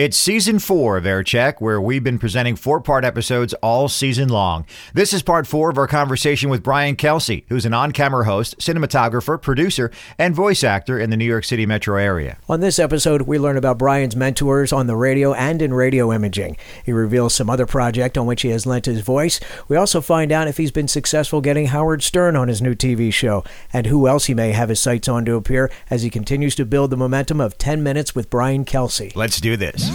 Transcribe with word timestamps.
It's 0.00 0.16
season 0.16 0.60
four 0.60 0.96
of 0.96 1.04
Air 1.04 1.22
Check, 1.22 1.60
where 1.60 1.78
we've 1.78 2.02
been 2.02 2.18
presenting 2.18 2.56
four 2.56 2.80
part 2.80 3.04
episodes 3.04 3.52
all 3.60 3.86
season 3.86 4.30
long. 4.30 4.64
This 4.94 5.12
is 5.12 5.22
part 5.22 5.46
four 5.46 5.68
of 5.68 5.76
our 5.76 5.86
conversation 5.86 6.48
with 6.48 6.62
Brian 6.62 6.96
Kelsey, 6.96 7.44
who's 7.50 7.66
an 7.66 7.74
on 7.74 7.92
camera 7.92 8.24
host, 8.24 8.56
cinematographer, 8.60 9.38
producer, 9.42 9.90
and 10.16 10.34
voice 10.34 10.64
actor 10.64 10.98
in 10.98 11.10
the 11.10 11.18
New 11.18 11.26
York 11.26 11.44
City 11.44 11.66
metro 11.66 11.98
area. 11.98 12.38
On 12.48 12.60
this 12.60 12.78
episode, 12.78 13.20
we 13.20 13.38
learn 13.38 13.58
about 13.58 13.76
Brian's 13.76 14.16
mentors 14.16 14.72
on 14.72 14.86
the 14.86 14.96
radio 14.96 15.34
and 15.34 15.60
in 15.60 15.74
radio 15.74 16.14
imaging. 16.14 16.56
He 16.82 16.92
reveals 16.92 17.34
some 17.34 17.50
other 17.50 17.66
project 17.66 18.16
on 18.16 18.24
which 18.24 18.40
he 18.40 18.48
has 18.48 18.64
lent 18.64 18.86
his 18.86 19.02
voice. 19.02 19.38
We 19.68 19.76
also 19.76 20.00
find 20.00 20.32
out 20.32 20.48
if 20.48 20.56
he's 20.56 20.72
been 20.72 20.88
successful 20.88 21.42
getting 21.42 21.66
Howard 21.66 22.02
Stern 22.02 22.36
on 22.36 22.48
his 22.48 22.62
new 22.62 22.74
TV 22.74 23.12
show, 23.12 23.44
and 23.70 23.84
who 23.84 24.08
else 24.08 24.24
he 24.24 24.34
may 24.34 24.52
have 24.52 24.70
his 24.70 24.80
sights 24.80 25.08
on 25.08 25.26
to 25.26 25.34
appear 25.34 25.70
as 25.90 26.00
he 26.00 26.08
continues 26.08 26.54
to 26.54 26.64
build 26.64 26.88
the 26.88 26.96
momentum 26.96 27.38
of 27.38 27.58
10 27.58 27.82
Minutes 27.82 28.14
with 28.14 28.30
Brian 28.30 28.64
Kelsey. 28.64 29.12
Let's 29.14 29.42
do 29.42 29.58
this. 29.58 29.89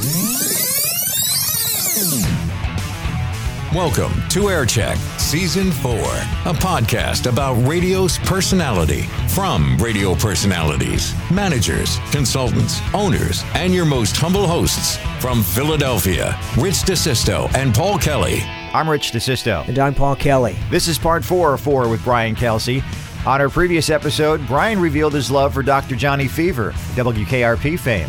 Welcome 3.74 4.14
to 4.30 4.44
Aircheck 4.44 4.98
Season 5.20 5.72
4, 5.72 5.92
a 5.94 6.54
podcast 6.54 7.30
about 7.30 7.54
radio's 7.68 8.18
personality 8.20 9.04
from 9.30 9.78
radio 9.78 10.16
personalities, 10.16 11.14
managers, 11.32 11.98
consultants, 12.12 12.80
owners, 12.94 13.44
and 13.54 13.74
your 13.74 13.86
most 13.86 14.16
humble 14.16 14.48
hosts 14.48 14.98
from 15.20 15.44
Philadelphia, 15.44 16.38
Rich 16.58 16.84
DeSisto 16.84 17.54
and 17.56 17.74
Paul 17.74 17.98
Kelly. 17.98 18.40
I'm 18.74 18.90
Rich 18.90 19.12
DeSisto. 19.12 19.68
And 19.68 19.80
I'm 19.80 19.94
Paul 19.94 20.16
Kelly. 20.16 20.58
This 20.70 20.88
is 20.88 20.98
part 20.98 21.24
four 21.24 21.54
of 21.54 21.62
four 21.62 21.88
with 21.90 22.04
Brian 22.04 22.36
Kelsey. 22.36 22.84
On 23.26 23.42
our 23.42 23.50
previous 23.50 23.90
episode, 23.90 24.46
Brian 24.46 24.80
revealed 24.80 25.14
his 25.14 25.32
love 25.32 25.56
for 25.56 25.64
Dr. 25.64 25.96
Johnny 25.96 26.28
Fever, 26.28 26.74
WKRP 26.94 27.80
fame. 27.80 28.08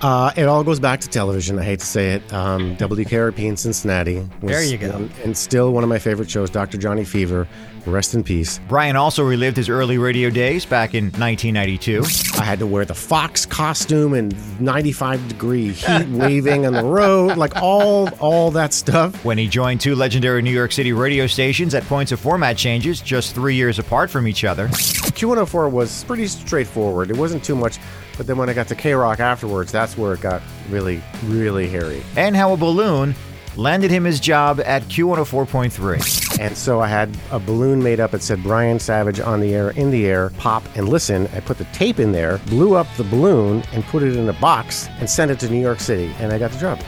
Uh, 0.00 0.32
it 0.38 0.44
all 0.44 0.64
goes 0.64 0.80
back 0.80 1.00
to 1.00 1.08
television. 1.08 1.58
I 1.58 1.64
hate 1.64 1.80
to 1.80 1.86
say 1.86 2.14
it. 2.14 2.32
Um, 2.32 2.74
WKRP 2.76 3.40
in 3.40 3.58
Cincinnati. 3.58 4.26
Was, 4.40 4.52
there 4.52 4.64
you 4.64 4.78
go. 4.78 4.94
Um, 4.94 5.10
and 5.22 5.36
still 5.36 5.72
one 5.74 5.82
of 5.82 5.90
my 5.90 5.98
favorite 5.98 6.30
shows, 6.30 6.48
Dr. 6.48 6.78
Johnny 6.78 7.04
Fever. 7.04 7.46
Rest 7.86 8.14
in 8.14 8.24
peace. 8.24 8.60
Brian 8.66 8.96
also 8.96 9.22
relived 9.22 9.56
his 9.56 9.68
early 9.68 9.98
radio 9.98 10.30
days 10.30 10.64
back 10.64 10.94
in 10.94 11.06
1992. 11.12 12.02
I 12.40 12.44
had 12.44 12.58
to 12.60 12.66
wear 12.66 12.84
the 12.84 12.94
Fox 12.94 13.44
costume 13.44 14.14
and 14.14 14.34
95 14.60 15.28
degree 15.28 15.70
heat 15.72 16.06
waving 16.08 16.66
on 16.66 16.72
the 16.72 16.84
road, 16.84 17.36
like 17.36 17.56
all 17.56 18.08
all 18.20 18.50
that 18.52 18.72
stuff. 18.72 19.22
When 19.24 19.36
he 19.36 19.48
joined 19.48 19.80
two 19.80 19.94
legendary 19.94 20.40
New 20.40 20.50
York 20.50 20.72
City 20.72 20.92
radio 20.92 21.26
stations 21.26 21.74
at 21.74 21.82
points 21.84 22.10
of 22.10 22.20
format 22.20 22.56
changes 22.56 23.00
just 23.00 23.34
three 23.34 23.54
years 23.54 23.78
apart 23.78 24.10
from 24.10 24.26
each 24.26 24.44
other. 24.44 24.68
Q104 24.68 25.70
was 25.70 26.04
pretty 26.04 26.26
straightforward. 26.26 27.10
It 27.10 27.16
wasn't 27.16 27.44
too 27.44 27.54
much. 27.54 27.78
But 28.16 28.26
then 28.26 28.38
when 28.38 28.48
I 28.48 28.54
got 28.54 28.68
to 28.68 28.74
K 28.74 28.94
Rock 28.94 29.20
afterwards, 29.20 29.72
that's 29.72 29.98
where 29.98 30.14
it 30.14 30.20
got 30.20 30.40
really, 30.70 31.02
really 31.24 31.68
hairy. 31.68 32.02
And 32.16 32.34
how 32.36 32.52
a 32.52 32.56
balloon 32.56 33.14
landed 33.56 33.90
him 33.90 34.04
his 34.04 34.20
job 34.20 34.60
at 34.60 34.82
Q104.3. 34.84 36.40
And 36.40 36.56
so 36.56 36.80
I 36.80 36.88
had 36.88 37.16
a 37.30 37.38
balloon 37.38 37.82
made 37.82 38.00
up 38.00 38.10
that 38.10 38.22
said 38.22 38.42
Brian 38.42 38.78
Savage 38.78 39.20
on 39.20 39.40
the 39.40 39.54
air, 39.54 39.70
in 39.70 39.90
the 39.90 40.06
air, 40.06 40.30
pop 40.38 40.64
and 40.76 40.88
listen. 40.88 41.28
I 41.28 41.40
put 41.40 41.58
the 41.58 41.64
tape 41.66 42.00
in 42.00 42.12
there, 42.12 42.38
blew 42.46 42.74
up 42.74 42.86
the 42.96 43.04
balloon, 43.04 43.62
and 43.72 43.84
put 43.84 44.02
it 44.02 44.16
in 44.16 44.28
a 44.28 44.32
box 44.34 44.88
and 44.98 45.08
sent 45.08 45.30
it 45.30 45.38
to 45.40 45.48
New 45.48 45.60
York 45.60 45.80
City. 45.80 46.12
And 46.18 46.32
I 46.32 46.38
got 46.38 46.50
the 46.50 46.58
job. 46.58 46.80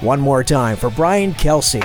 One 0.00 0.20
more 0.20 0.42
time 0.42 0.76
for 0.76 0.90
Brian 0.90 1.34
Kelsey. 1.34 1.82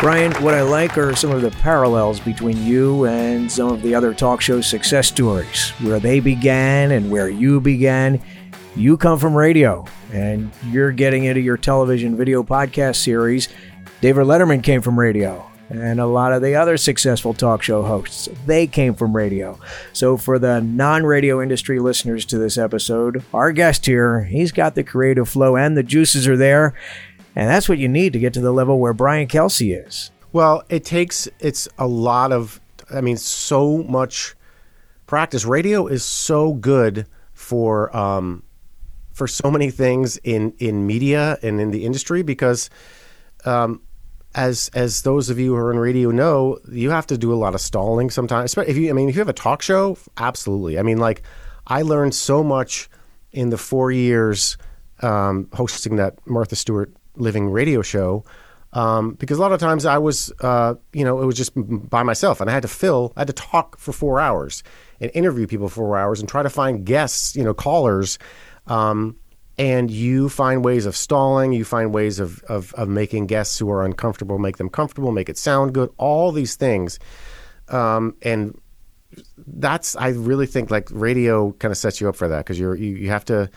Brian, 0.00 0.30
what 0.42 0.52
I 0.52 0.60
like 0.60 0.98
are 0.98 1.16
some 1.16 1.30
of 1.30 1.40
the 1.40 1.50
parallels 1.50 2.20
between 2.20 2.62
you 2.64 3.06
and 3.06 3.50
some 3.50 3.72
of 3.72 3.80
the 3.80 3.94
other 3.94 4.12
talk 4.12 4.42
show 4.42 4.60
success 4.60 5.08
stories, 5.08 5.70
where 5.80 5.98
they 5.98 6.20
began 6.20 6.90
and 6.90 7.10
where 7.10 7.30
you 7.30 7.60
began. 7.60 8.20
You 8.76 8.98
come 8.98 9.18
from 9.18 9.34
radio, 9.34 9.86
and 10.12 10.50
you're 10.66 10.92
getting 10.92 11.24
into 11.24 11.40
your 11.40 11.56
television 11.56 12.14
video 12.14 12.42
podcast 12.42 12.96
series. 12.96 13.48
David 14.02 14.26
Letterman 14.26 14.62
came 14.62 14.82
from 14.82 15.00
radio, 15.00 15.50
and 15.70 15.98
a 15.98 16.04
lot 16.04 16.34
of 16.34 16.42
the 16.42 16.56
other 16.56 16.76
successful 16.76 17.32
talk 17.32 17.62
show 17.62 17.82
hosts, 17.82 18.28
they 18.44 18.66
came 18.66 18.92
from 18.92 19.16
radio. 19.16 19.58
So 19.94 20.18
for 20.18 20.38
the 20.38 20.60
non-radio 20.60 21.40
industry 21.40 21.78
listeners 21.80 22.26
to 22.26 22.36
this 22.36 22.58
episode, 22.58 23.24
our 23.32 23.50
guest 23.50 23.86
here, 23.86 24.24
he's 24.24 24.52
got 24.52 24.74
the 24.74 24.84
creative 24.84 25.26
flow 25.26 25.56
and 25.56 25.74
the 25.74 25.82
juices 25.82 26.28
are 26.28 26.36
there. 26.36 26.74
And 27.34 27.48
that's 27.48 27.70
what 27.70 27.78
you 27.78 27.88
need 27.88 28.12
to 28.12 28.18
get 28.18 28.34
to 28.34 28.42
the 28.42 28.52
level 28.52 28.78
where 28.78 28.92
Brian 28.92 29.26
Kelsey 29.26 29.72
is. 29.72 30.10
Well, 30.34 30.64
it 30.68 30.84
takes 30.84 31.28
it's 31.40 31.66
a 31.78 31.86
lot 31.86 32.30
of 32.30 32.60
I 32.92 33.00
mean 33.00 33.16
so 33.16 33.82
much 33.84 34.34
practice. 35.06 35.46
Radio 35.46 35.86
is 35.86 36.04
so 36.04 36.52
good 36.52 37.06
for 37.32 37.94
um, 37.96 38.42
for 39.16 39.26
so 39.26 39.50
many 39.50 39.70
things 39.70 40.18
in 40.18 40.52
in 40.58 40.86
media 40.86 41.38
and 41.42 41.58
in 41.58 41.70
the 41.70 41.86
industry 41.86 42.22
because 42.22 42.68
um, 43.46 43.80
as 44.34 44.70
as 44.74 45.02
those 45.02 45.30
of 45.30 45.38
you 45.38 45.54
who 45.54 45.56
are 45.56 45.72
in 45.72 45.78
radio 45.78 46.10
know, 46.10 46.58
you 46.70 46.90
have 46.90 47.06
to 47.06 47.16
do 47.16 47.32
a 47.32 47.38
lot 47.44 47.54
of 47.54 47.60
stalling 47.62 48.10
sometimes. 48.10 48.54
If 48.58 48.76
you 48.76 48.90
I 48.90 48.92
mean 48.92 49.08
if 49.08 49.14
you 49.14 49.20
have 49.20 49.30
a 49.30 49.32
talk 49.32 49.62
show, 49.62 49.96
absolutely. 50.18 50.78
I 50.78 50.82
mean 50.82 50.98
like 50.98 51.22
I 51.66 51.80
learned 51.80 52.14
so 52.14 52.44
much 52.44 52.90
in 53.32 53.48
the 53.48 53.56
4 53.58 53.90
years 53.90 54.58
um, 55.00 55.48
hosting 55.52 55.96
that 55.96 56.14
Martha 56.26 56.54
Stewart 56.54 56.92
living 57.16 57.48
radio 57.48 57.80
show 57.80 58.22
um, 58.76 59.14
because 59.14 59.38
a 59.38 59.40
lot 59.40 59.52
of 59.52 59.58
times 59.58 59.86
I 59.86 59.96
was, 59.96 60.30
uh, 60.40 60.74
you 60.92 61.02
know, 61.02 61.22
it 61.22 61.24
was 61.24 61.34
just 61.34 61.52
by 61.54 62.02
myself, 62.02 62.42
and 62.42 62.50
I 62.50 62.52
had 62.52 62.60
to 62.62 62.68
fill, 62.68 63.14
I 63.16 63.20
had 63.20 63.28
to 63.28 63.32
talk 63.32 63.78
for 63.78 63.92
four 63.92 64.20
hours 64.20 64.62
and 65.00 65.10
interview 65.14 65.46
people 65.46 65.70
for 65.70 65.76
four 65.76 65.96
hours 65.96 66.20
and 66.20 66.28
try 66.28 66.42
to 66.42 66.50
find 66.50 66.84
guests, 66.84 67.34
you 67.34 67.42
know, 67.42 67.54
callers. 67.54 68.18
Um, 68.66 69.16
and 69.58 69.90
you 69.90 70.28
find 70.28 70.64
ways 70.64 70.86
of 70.86 70.96
stalling, 70.96 71.52
you 71.52 71.64
find 71.64 71.94
ways 71.94 72.18
of, 72.18 72.42
of, 72.44 72.74
of, 72.74 72.88
making 72.88 73.26
guests 73.26 73.58
who 73.58 73.70
are 73.70 73.84
uncomfortable 73.84 74.38
make 74.38 74.58
them 74.58 74.68
comfortable, 74.68 75.12
make 75.12 75.28
it 75.30 75.38
sound 75.38 75.72
good, 75.72 75.90
all 75.96 76.30
these 76.30 76.56
things. 76.56 76.98
Um, 77.68 78.16
and 78.20 78.60
that's, 79.46 79.96
I 79.96 80.08
really 80.08 80.46
think 80.46 80.70
like 80.70 80.88
radio 80.90 81.52
kind 81.52 81.72
of 81.72 81.78
sets 81.78 82.00
you 82.00 82.08
up 82.08 82.16
for 82.16 82.28
that 82.28 82.38
because 82.38 82.58
you're, 82.58 82.74
you, 82.74 82.96
you 82.96 83.08
have 83.08 83.24
to, 83.26 83.50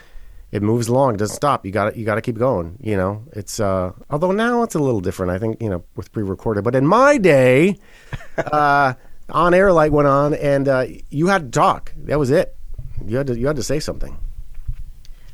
it 0.52 0.64
moves 0.64 0.88
along, 0.88 1.16
it 1.16 1.18
doesn't 1.18 1.36
stop. 1.36 1.66
You 1.66 1.72
got 1.72 1.96
you 1.96 2.06
got 2.06 2.16
to 2.16 2.22
keep 2.22 2.38
going. 2.38 2.78
You 2.82 2.98
know, 2.98 3.24
it's 3.34 3.60
uh, 3.60 3.92
although 4.10 4.32
now 4.32 4.64
it's 4.64 4.74
a 4.74 4.80
little 4.80 5.00
different. 5.00 5.32
I 5.32 5.38
think 5.38 5.62
you 5.62 5.70
know 5.70 5.84
with 5.96 6.12
pre-recorded, 6.12 6.64
but 6.64 6.74
in 6.74 6.88
my 6.88 7.18
day, 7.20 7.78
uh, 8.38 8.94
on 9.30 9.54
air 9.54 9.72
light 9.72 9.92
went 9.92 10.08
on, 10.08 10.34
and 10.34 10.68
uh, 10.68 10.86
you 11.10 11.28
had 11.28 11.54
to 11.54 11.60
talk. 11.60 11.94
That 11.98 12.18
was 12.18 12.32
it. 12.32 12.56
You 13.06 13.18
had 13.18 13.28
to 13.28 13.38
you 13.38 13.46
had 13.46 13.58
to 13.58 13.64
say 13.64 13.80
something. 13.80 14.18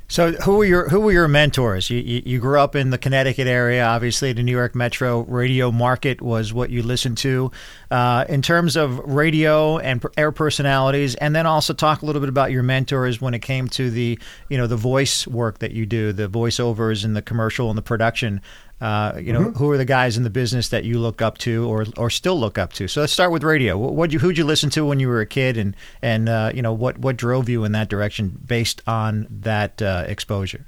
So, 0.07 0.33
who 0.33 0.57
were 0.57 0.65
your 0.65 0.89
who 0.89 0.99
were 0.99 1.11
your 1.11 1.27
mentors? 1.27 1.89
You, 1.89 1.97
you, 1.97 2.21
you 2.25 2.39
grew 2.39 2.59
up 2.59 2.75
in 2.75 2.91
the 2.91 2.97
Connecticut 2.97 3.47
area. 3.47 3.83
Obviously, 3.83 4.33
the 4.33 4.43
New 4.43 4.51
York 4.51 4.75
metro 4.75 5.21
radio 5.21 5.71
market 5.71 6.21
was 6.21 6.53
what 6.53 6.69
you 6.69 6.83
listened 6.83 7.17
to. 7.19 7.51
Uh, 7.89 8.23
in 8.29 8.43
terms 8.43 8.75
of 8.75 8.99
radio 8.99 9.79
and 9.79 10.05
air 10.15 10.31
personalities, 10.31 11.15
and 11.15 11.35
then 11.35 11.47
also 11.47 11.73
talk 11.73 12.03
a 12.03 12.05
little 12.05 12.19
bit 12.19 12.29
about 12.29 12.51
your 12.51 12.61
mentors 12.61 13.19
when 13.19 13.33
it 13.33 13.39
came 13.39 13.67
to 13.69 13.89
the 13.89 14.19
you 14.47 14.57
know 14.59 14.67
the 14.67 14.77
voice 14.77 15.25
work 15.25 15.57
that 15.59 15.71
you 15.71 15.87
do, 15.87 16.13
the 16.13 16.29
voiceovers 16.29 17.03
and 17.03 17.15
the 17.15 17.21
commercial 17.23 17.69
and 17.69 17.77
the 17.77 17.81
production. 17.81 18.41
Uh, 18.81 19.17
you 19.17 19.31
know, 19.31 19.39
mm-hmm. 19.39 19.57
who 19.57 19.71
are 19.71 19.77
the 19.77 19.85
guys 19.85 20.17
in 20.17 20.23
the 20.23 20.29
business 20.29 20.69
that 20.69 20.83
you 20.83 20.99
look 20.99 21.21
up 21.21 21.37
to 21.39 21.67
or 21.69 21.85
or 21.97 22.09
still 22.09 22.37
look 22.37 22.57
up 22.57 22.73
to? 22.73 22.87
So 22.87 23.01
let's 23.01 23.13
start 23.13 23.31
with 23.31 23.43
radio. 23.43 23.77
What 23.77 24.11
you 24.11 24.19
who'd 24.19 24.37
you 24.37 24.43
listen 24.43 24.69
to 24.71 24.85
when 24.85 24.99
you 24.99 25.07
were 25.07 25.21
a 25.21 25.25
kid, 25.25 25.57
and 25.57 25.75
and 26.01 26.27
uh, 26.27 26.51
you 26.53 26.61
know 26.61 26.73
what 26.73 26.97
what 26.97 27.15
drove 27.15 27.47
you 27.47 27.63
in 27.63 27.71
that 27.71 27.87
direction 27.87 28.37
based 28.45 28.81
on 28.85 29.27
that 29.29 29.81
uh, 29.81 30.03
exposure? 30.07 30.65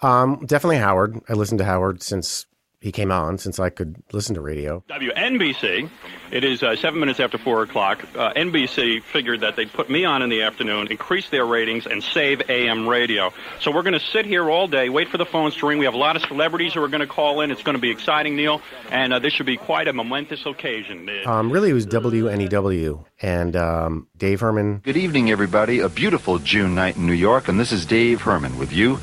Um, 0.00 0.44
definitely 0.46 0.76
Howard. 0.78 1.20
I 1.28 1.32
listened 1.32 1.58
to 1.58 1.64
Howard 1.64 2.02
since 2.02 2.46
he 2.86 2.92
came 2.92 3.10
on 3.10 3.36
since 3.36 3.58
I 3.58 3.68
could 3.68 4.00
listen 4.12 4.36
to 4.36 4.40
radio. 4.40 4.84
WNBC. 4.88 5.90
It 6.30 6.44
is 6.44 6.62
uh, 6.62 6.76
seven 6.76 7.00
minutes 7.00 7.18
after 7.18 7.36
four 7.36 7.64
o'clock. 7.64 8.04
Uh, 8.14 8.32
NBC 8.34 9.02
figured 9.02 9.40
that 9.40 9.56
they'd 9.56 9.72
put 9.72 9.90
me 9.90 10.04
on 10.04 10.22
in 10.22 10.30
the 10.30 10.42
afternoon, 10.42 10.86
increase 10.86 11.28
their 11.28 11.44
ratings, 11.44 11.88
and 11.88 12.00
save 12.00 12.48
AM 12.48 12.88
radio. 12.88 13.32
So 13.58 13.72
we're 13.72 13.82
going 13.82 13.98
to 13.98 14.06
sit 14.12 14.24
here 14.24 14.48
all 14.48 14.68
day, 14.68 14.88
wait 14.88 15.08
for 15.08 15.18
the 15.18 15.26
phones 15.26 15.56
to 15.56 15.66
ring. 15.66 15.78
We 15.78 15.84
have 15.86 15.94
a 15.94 15.98
lot 15.98 16.14
of 16.14 16.22
celebrities 16.22 16.74
who 16.74 16.84
are 16.84 16.86
going 16.86 17.00
to 17.00 17.08
call 17.08 17.40
in. 17.40 17.50
It's 17.50 17.64
going 17.64 17.74
to 17.74 17.80
be 17.80 17.90
exciting, 17.90 18.36
Neil, 18.36 18.62
and 18.92 19.12
uh, 19.12 19.18
this 19.18 19.32
should 19.32 19.46
be 19.46 19.56
quite 19.56 19.88
a 19.88 19.92
momentous 19.92 20.46
occasion. 20.46 21.10
Um, 21.26 21.50
really, 21.50 21.70
it 21.70 21.74
was 21.74 21.88
WNEW 21.88 23.04
and 23.20 23.56
um, 23.56 24.06
Dave 24.16 24.38
Herman. 24.38 24.78
Good 24.78 24.96
evening, 24.96 25.32
everybody. 25.32 25.80
A 25.80 25.88
beautiful 25.88 26.38
June 26.38 26.76
night 26.76 26.94
in 26.94 27.04
New 27.08 27.14
York, 27.14 27.48
and 27.48 27.58
this 27.58 27.72
is 27.72 27.84
Dave 27.84 28.22
Herman 28.22 28.58
with 28.58 28.72
you 28.72 29.00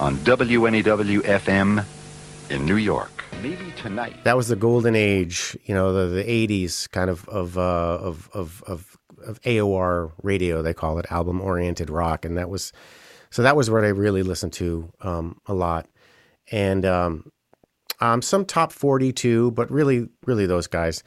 on 0.00 0.16
WNEW 0.16 1.20
FM 1.20 1.84
in 2.50 2.64
New 2.64 2.76
York 2.76 3.16
maybe 3.42 3.72
tonight. 3.76 4.24
That 4.24 4.36
was 4.36 4.48
the 4.48 4.56
golden 4.56 4.94
age, 4.94 5.56
you 5.64 5.74
know, 5.74 5.92
the, 5.92 6.14
the 6.16 6.24
80s 6.24 6.90
kind 6.90 7.10
of 7.10 7.28
of, 7.28 7.58
uh, 7.58 7.60
of, 7.60 8.28
of, 8.32 8.62
of, 8.66 8.96
of 9.24 9.40
AOR 9.42 10.12
radio, 10.22 10.62
they 10.62 10.74
call 10.74 10.98
it, 10.98 11.06
album 11.10 11.40
oriented 11.40 11.90
rock. 11.90 12.24
And 12.24 12.36
that 12.36 12.48
was, 12.48 12.72
so 13.30 13.42
that 13.42 13.56
was 13.56 13.70
what 13.70 13.84
I 13.84 13.88
really 13.88 14.22
listened 14.22 14.52
to 14.54 14.92
um, 15.02 15.40
a 15.46 15.54
lot. 15.54 15.88
And 16.50 16.84
um, 16.84 17.30
um, 18.00 18.22
some 18.22 18.44
top 18.44 18.72
40 18.72 19.12
too, 19.12 19.50
but 19.52 19.70
really, 19.70 20.08
really 20.24 20.46
those 20.46 20.66
guys. 20.66 21.02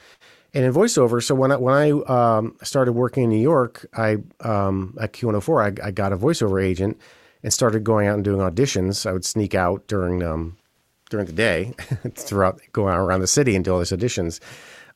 and 0.54 0.66
in 0.66 0.74
voiceover, 0.74 1.24
so 1.24 1.36
when 1.36 1.52
I 1.52 1.58
when 1.58 1.76
I 1.76 1.92
um, 1.92 2.58
started 2.64 2.94
working 2.94 3.24
in 3.24 3.30
New 3.30 3.42
York, 3.42 3.86
I 3.96 4.18
um, 4.42 4.98
at 5.00 5.14
Q104, 5.14 5.82
I, 5.82 5.88
I 5.88 5.92
got 5.92 6.12
a 6.12 6.18
voiceover 6.18 6.64
agent 6.64 7.00
and 7.44 7.54
started 7.54 7.84
going 7.84 8.08
out 8.08 8.16
and 8.16 8.24
doing 8.24 8.42
auditions. 8.42 9.06
I 9.06 9.14
would 9.14 9.24
sneak 9.24 9.56
out 9.56 9.88
during 9.88 10.24
um, 10.24 10.58
during 11.10 11.26
the 11.26 11.34
day, 11.34 11.74
throughout 12.16 12.62
going 12.72 12.94
around 12.94 13.22
the 13.22 13.28
city 13.28 13.56
and 13.56 13.66
do 13.66 13.74
all 13.74 13.80
these 13.80 13.92
auditions, 13.92 14.40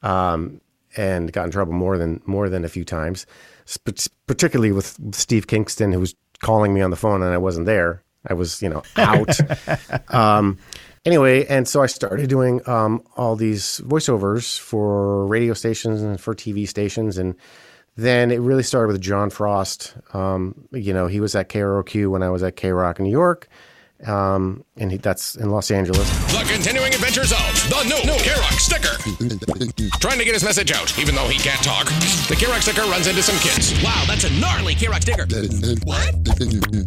um, 0.02 0.62
and 0.96 1.32
got 1.32 1.46
in 1.46 1.52
trouble 1.52 1.74
more 1.74 1.98
than 1.98 2.22
more 2.26 2.50
than 2.50 2.64
a 2.64 2.70
few 2.70 2.86
times, 2.86 3.26
sp- 3.66 4.10
particularly 4.28 4.72
with 4.72 4.98
Steve 5.16 5.48
Kingston, 5.48 5.92
who 5.92 6.00
was 6.00 6.16
calling 6.40 6.74
me 6.74 6.82
on 6.82 6.92
the 6.92 6.96
phone 6.96 7.24
and 7.24 7.34
I 7.34 7.38
wasn't 7.38 7.66
there. 7.66 8.04
I 8.28 8.34
was, 8.34 8.62
you 8.62 8.70
know, 8.70 8.84
out. 8.96 9.38
um, 10.14 10.58
anyway, 11.06 11.46
and 11.48 11.68
so 11.68 11.82
I 11.82 11.88
started 11.88 12.30
doing 12.30 12.62
um, 12.70 13.04
all 13.18 13.36
these 13.36 13.82
voiceovers 13.84 14.58
for 14.58 15.26
radio 15.28 15.54
stations 15.54 16.02
and 16.02 16.20
for 16.20 16.34
TV 16.34 16.68
stations, 16.68 17.18
and 17.18 17.36
then 17.98 18.32
it 18.32 18.40
really 18.40 18.64
started 18.64 18.92
with 18.92 19.02
John 19.02 19.30
Frost. 19.30 19.96
Um, 20.14 20.68
you 20.72 20.94
know, 20.94 21.08
he 21.08 21.20
was 21.20 21.36
at 21.36 21.50
KROQ 21.50 22.10
when 22.10 22.24
I 22.24 22.30
was 22.30 22.44
at 22.44 22.56
K 22.56 22.72
Rock 22.72 23.00
in 23.00 23.06
New 23.06 23.12
York. 23.12 23.50
Um, 24.06 24.66
and 24.76 24.92
he, 24.92 24.98
that's 24.98 25.36
in 25.36 25.50
Los 25.50 25.72
Angeles. 25.72 26.10
The 26.34 26.44
continuing 26.52 26.94
adventures 26.94 27.32
of 27.32 27.40
the 27.70 27.84
new, 27.88 28.04
new 28.04 28.20
K-Rock 28.20 28.60
sticker. 28.60 28.98
Trying 30.00 30.20
to 30.20 30.26
get 30.26 30.34
his 30.34 30.44
message 30.44 30.72
out, 30.74 30.98
even 31.00 31.16
though 31.16 31.28
he 31.30 31.40
can't 31.40 31.64
talk. 31.64 31.86
The 32.28 32.36
K-Rock 32.38 32.62
sticker 32.64 32.82
runs 32.92 33.08
into 33.08 33.24
some 33.24 33.38
kids. 33.40 33.72
Wow, 33.82 34.04
that's 34.06 34.26
a 34.26 34.34
gnarly 34.42 34.76
K-Rock 34.76 35.04
sticker. 35.04 35.24
What? 35.86 36.16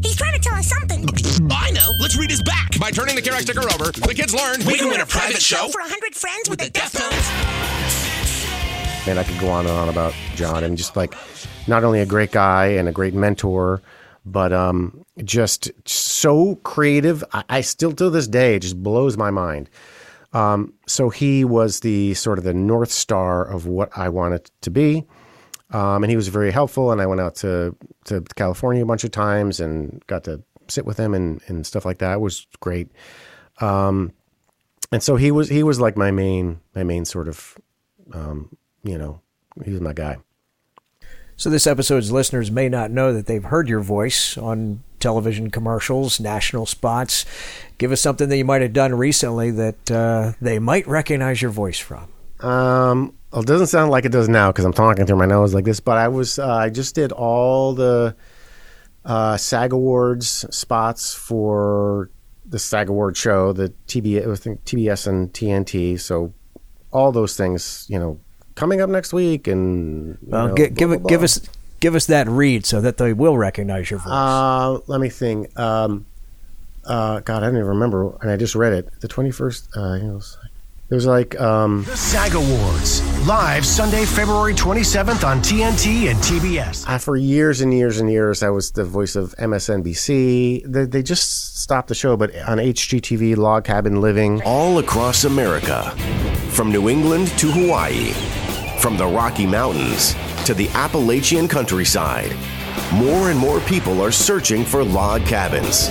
He's 0.05 0.17
trying 0.17 0.35
to 0.35 0.41
tell 0.41 0.55
us 0.59 0.67
something. 0.69 1.07
I 1.51 1.71
know. 1.71 1.89
Let's 2.03 2.17
read 2.19 2.29
his 2.31 2.43
back. 2.43 2.79
By 2.79 2.91
turning 2.91 3.15
the 3.17 3.23
K-Rock 3.23 3.41
sticker 3.43 3.65
over, 3.65 3.93
the 3.93 4.13
kids 4.15 4.35
learn 4.35 4.61
We 4.67 4.77
can 4.77 4.89
win 4.91 5.01
a 5.01 5.07
private 5.07 5.41
show 5.41 5.69
For 5.69 5.81
a 5.81 5.89
hundred 5.89 6.15
friends 6.15 6.51
with, 6.51 6.61
with 6.61 6.73
the 6.73 6.81
the 6.81 6.85
Deftones. 6.85 7.17
Deftones. 7.17 9.09
and 9.09 9.19
I 9.19 9.25
could 9.25 9.39
go 9.41 9.49
on 9.49 9.65
and 9.67 9.75
on 9.75 9.89
about 9.89 10.13
John 10.35 10.65
and 10.65 10.77
just 10.77 10.97
like 10.97 11.15
not 11.67 11.83
only 11.83 12.01
a 12.01 12.07
great 12.07 12.31
guy 12.33 12.67
and 12.77 12.89
a 12.89 12.93
great 12.93 13.15
mentor, 13.15 13.81
but 14.27 14.53
um, 14.53 15.05
just 15.25 15.71
so 15.89 16.57
creative. 16.57 17.25
I, 17.33 17.45
I 17.49 17.61
still 17.61 17.93
to 17.93 18.11
this 18.11 18.27
day 18.27 18.57
it 18.57 18.61
just 18.61 18.83
blows 18.83 19.17
my 19.17 19.31
mind. 19.31 19.71
Um, 20.33 20.75
so 20.87 21.09
he 21.09 21.45
was 21.45 21.81
the 21.81 22.13
sort 22.15 22.39
of 22.39 22.45
the 22.45 22.53
north 22.53 22.91
star 22.91 23.45
of 23.45 23.67
what 23.67 23.97
I 23.97 24.09
wanted 24.09 24.51
to 24.63 24.71
be, 24.71 25.07
um, 25.71 26.03
and 26.03 26.11
he 26.11 26.17
was 26.17 26.29
very 26.29 26.51
helpful. 26.51 26.93
And 26.93 27.01
I 27.01 27.07
went 27.07 27.21
out 27.21 27.37
to 27.37 27.75
to 28.07 28.21
California 28.35 28.83
a 28.83 28.87
bunch 28.87 29.05
of 29.05 29.13
times 29.13 29.61
and 29.61 30.05
got 30.09 30.25
to 30.25 30.43
sit 30.69 30.85
with 30.85 30.99
him 30.99 31.15
and 31.15 31.41
and 31.47 31.65
stuff 31.65 31.85
like 31.85 31.99
that. 31.99 32.15
It 32.15 32.21
was 32.21 32.47
great. 32.61 32.91
Um, 33.61 34.13
and 34.93 35.03
so 35.03 35.17
he 35.17 35.31
was 35.31 35.49
he 35.49 35.63
was 35.63 35.81
like 35.81 35.97
my 35.97 36.11
main 36.11 36.61
my 36.75 36.85
main 36.85 37.05
sort 37.05 37.29
of 37.29 37.57
um, 38.13 38.55
you 38.83 38.99
know 38.99 39.21
he 39.65 39.73
was 39.73 39.81
my 39.81 39.93
guy. 39.93 40.19
So, 41.39 41.51
this 41.51 41.67
episode's 41.67 42.11
listeners 42.11 42.51
may 42.51 42.69
not 42.69 42.91
know 42.91 43.13
that 43.13 43.27
they've 43.27 43.45
heard 43.45 43.69
your 43.69 43.81
voice 43.81 44.39
on 44.39 44.83
television 45.01 45.51
commercials, 45.51 46.19
national 46.19 46.65
spots. 46.65 47.27
Give 47.79 47.93
us 47.93 48.01
something 48.01 48.29
that 48.31 48.37
you 48.37 48.45
might 48.45 48.63
have 48.63 48.73
done 48.73 48.95
recently 48.95 49.51
that 49.51 49.91
uh, 49.91 50.33
they 50.41 50.59
might 50.59 50.87
recognize 50.87 51.43
your 51.43 51.51
voice 51.51 51.79
from. 51.79 52.09
Um, 52.41 53.15
well, 53.31 53.43
it 53.43 53.47
doesn't 53.47 53.67
sound 53.67 53.91
like 53.91 54.07
it 54.07 54.13
does 54.13 54.29
now 54.29 54.51
because 54.51 54.65
I'm 54.65 54.73
talking 54.73 55.05
through 55.05 55.17
my 55.19 55.27
nose 55.27 55.53
like 55.53 55.65
this. 55.65 55.81
But 55.81 55.99
I 55.99 56.09
was, 56.09 56.39
uh, 56.39 56.55
I 56.55 56.71
just 56.71 56.95
did 56.95 57.13
all 57.13 57.75
the 57.75 58.17
uh, 59.05 59.37
SAG 59.37 59.73
Awards 59.73 60.47
spots 60.51 61.13
for 61.13 62.11
the 62.47 62.59
SAG 62.59 62.89
Award 62.89 63.17
show, 63.17 63.53
the 63.53 63.73
TBS, 63.89 64.25
TBS 64.65 65.07
and 65.07 65.33
TNT. 65.33 66.01
So 66.01 66.33
all 66.93 67.13
those 67.13 67.37
things, 67.37 67.87
you 67.89 67.99
know, 67.99 68.21
coming 68.57 68.81
up 68.81 68.91
next 68.91 69.13
week, 69.13 69.47
and 69.47 70.19
Well, 70.23 70.49
know, 70.49 70.55
gi- 70.57 70.69
blah, 70.71 70.75
give 70.77 70.89
blah, 70.89 70.97
it, 70.99 71.07
give 71.07 71.23
us, 71.23 71.41
give 71.79 71.95
us 71.95 72.07
that 72.07 72.27
read 72.29 72.67
so 72.67 72.81
that 72.81 72.97
they 72.97 73.13
will 73.13 73.39
recognize 73.39 73.89
your 73.91 74.01
voice. 74.01 74.13
Uh, 74.13 74.81
let 74.89 75.01
me 75.01 75.09
think. 75.09 75.57
Um, 75.59 76.07
uh, 76.85 77.21
God, 77.21 77.43
I 77.43 77.47
don't 77.47 77.57
even 77.57 77.67
remember, 77.69 78.17
and 78.21 78.31
I 78.31 78.37
just 78.37 78.55
read 78.57 78.73
it. 78.73 78.89
The 79.01 79.09
twenty 79.09 79.31
first. 79.31 79.69
Uh, 79.77 79.95
it 79.95 80.05
was, 80.13 80.37
it 80.89 80.95
was 80.95 81.05
like 81.05 81.39
um, 81.41 81.83
The 81.83 81.97
SAG 81.97 82.35
Awards, 82.35 83.27
live 83.27 83.67
Sunday, 83.67 84.05
February 84.05 84.55
27th 84.55 85.27
on 85.27 85.39
TNT 85.41 86.09
and 86.09 86.19
TBS. 86.21 86.87
Uh, 86.89 86.99
for 86.99 87.17
years 87.17 87.61
and 87.61 87.75
years 87.75 87.99
and 87.99 88.09
years, 88.09 88.45
I 88.45 88.51
was 88.51 88.71
the 88.71 88.85
voice 88.85 89.17
of 89.17 89.35
MSNBC. 89.37 90.63
They, 90.65 90.85
they 90.85 91.03
just 91.03 91.61
stopped 91.61 91.89
the 91.89 91.97
show, 91.97 92.17
but 92.17 92.33
on 92.37 92.59
HGTV, 92.59 93.37
Log 93.37 93.65
Cabin 93.65 94.01
Living. 94.01 94.41
All 94.45 94.79
across 94.79 95.25
America, 95.25 95.91
from 96.51 96.71
New 96.71 96.89
England 96.89 97.29
to 97.39 97.51
Hawaii, 97.51 98.13
from 98.87 98.97
the 98.97 99.05
Rocky 99.05 99.47
Mountains 99.47 100.15
to 100.45 100.55
the 100.55 100.69
Appalachian 100.69 101.49
countryside, 101.49 102.31
more 102.93 103.31
and 103.31 103.37
more 103.37 103.59
people 103.63 104.01
are 104.01 104.13
searching 104.13 104.65
for 104.65 104.85
log 104.85 105.27
cabins. 105.27 105.89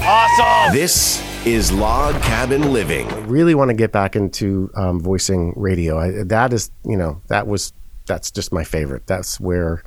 Awesome! 0.00 0.74
This 0.74 1.22
is 1.46 1.70
Log 1.70 2.14
Cabin 2.22 2.72
Living. 2.72 3.06
I 3.12 3.18
really 3.18 3.54
want 3.54 3.68
to 3.68 3.74
get 3.74 3.92
back 3.92 4.16
into 4.16 4.70
um, 4.76 4.98
voicing 4.98 5.52
radio. 5.56 5.98
I, 5.98 6.22
that 6.24 6.54
is, 6.54 6.70
you 6.86 6.96
know, 6.96 7.20
that 7.26 7.46
was 7.46 7.74
that's 8.06 8.30
just 8.30 8.50
my 8.50 8.64
favorite. 8.64 9.06
That's 9.06 9.38
where 9.38 9.82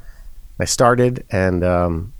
I 0.59 0.65
started, 0.65 1.25
and 1.31 1.63
um, 1.63 2.13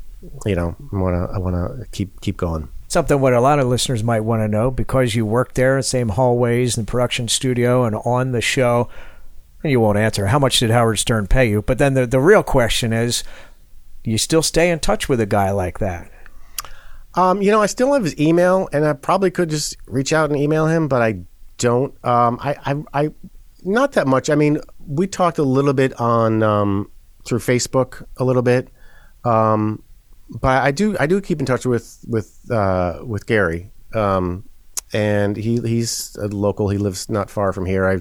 you 0.48 0.56
know, 0.56 0.76
I 0.92 0.98
want 0.98 1.30
to 1.30 1.36
I 1.36 1.38
want 1.38 1.56
to 1.56 1.86
keep 1.92 2.20
keep 2.22 2.38
going. 2.38 2.68
Something 2.88 3.22
what 3.22 3.34
a 3.34 3.42
lot 3.42 3.60
of 3.60 3.68
listeners 3.68 4.04
might 4.04 4.22
want 4.22 4.42
to 4.42 4.48
know 4.48 4.72
because 4.72 5.14
you 5.14 5.24
work 5.24 5.54
there, 5.54 5.80
same 5.84 6.10
hallways 6.10 6.78
and 6.78 6.88
production 6.88 7.28
studio 7.28 7.84
and 7.84 7.96
on 7.98 8.32
the 8.32 8.42
show. 8.42 8.90
And 9.64 9.72
you 9.72 9.80
won't 9.80 9.98
answer. 9.98 10.28
How 10.28 10.40
much 10.40 10.60
did 10.60 10.72
Howard 10.72 11.00
Stern 11.00 11.28
pay 11.28 11.50
you? 11.50 11.62
But 11.62 11.78
then 11.78 11.94
the, 11.94 12.08
the 12.08 12.20
real 12.20 12.44
question 12.44 12.94
is, 12.94 13.24
you 14.04 14.18
still 14.18 14.42
stay 14.42 14.72
in 14.72 14.80
touch 14.80 15.08
with 15.08 15.22
a 15.22 15.26
guy 15.26 15.52
like 15.52 15.80
that? 15.80 16.12
Um, 17.14 17.42
you 17.42 17.52
know, 17.52 17.62
I 17.62 17.66
still 17.66 17.94
have 17.94 18.04
his 18.04 18.20
email, 18.20 18.70
and 18.72 18.86
I 18.86 18.94
probably 18.94 19.32
could 19.32 19.50
just 19.50 19.76
reach 19.86 20.14
out 20.14 20.30
and 20.30 20.40
email 20.40 20.68
him, 20.68 20.88
but 20.88 21.02
I 21.02 21.20
don't. 21.58 21.94
Um, 22.06 22.40
I, 22.42 22.56
I, 22.66 23.02
I, 23.04 23.12
not 23.64 23.92
that 23.94 24.08
much. 24.08 24.30
I 24.30 24.36
mean, 24.36 24.60
we 24.88 25.08
talked 25.08 25.38
a 25.38 25.44
little 25.44 25.74
bit 25.74 26.00
on 26.00 26.42
um, 26.42 26.90
through 27.26 27.40
Facebook 27.40 28.06
a 28.18 28.24
little 28.24 28.42
bit, 28.42 28.70
um, 29.26 29.84
but 30.30 30.64
I 30.64 30.72
do, 30.72 30.96
I 31.00 31.06
do 31.06 31.20
keep 31.22 31.40
in 31.40 31.46
touch 31.46 31.66
with 31.66 32.04
with 32.08 32.50
uh, 32.50 33.02
with 33.04 33.28
Gary, 33.28 33.70
um, 33.94 34.48
and 34.94 35.36
he 35.36 35.58
he's 35.58 36.16
a 36.16 36.28
local. 36.28 36.70
He 36.70 36.78
lives 36.78 37.10
not 37.10 37.30
far 37.30 37.52
from 37.52 37.66
here. 37.66 37.86
I 37.86 38.00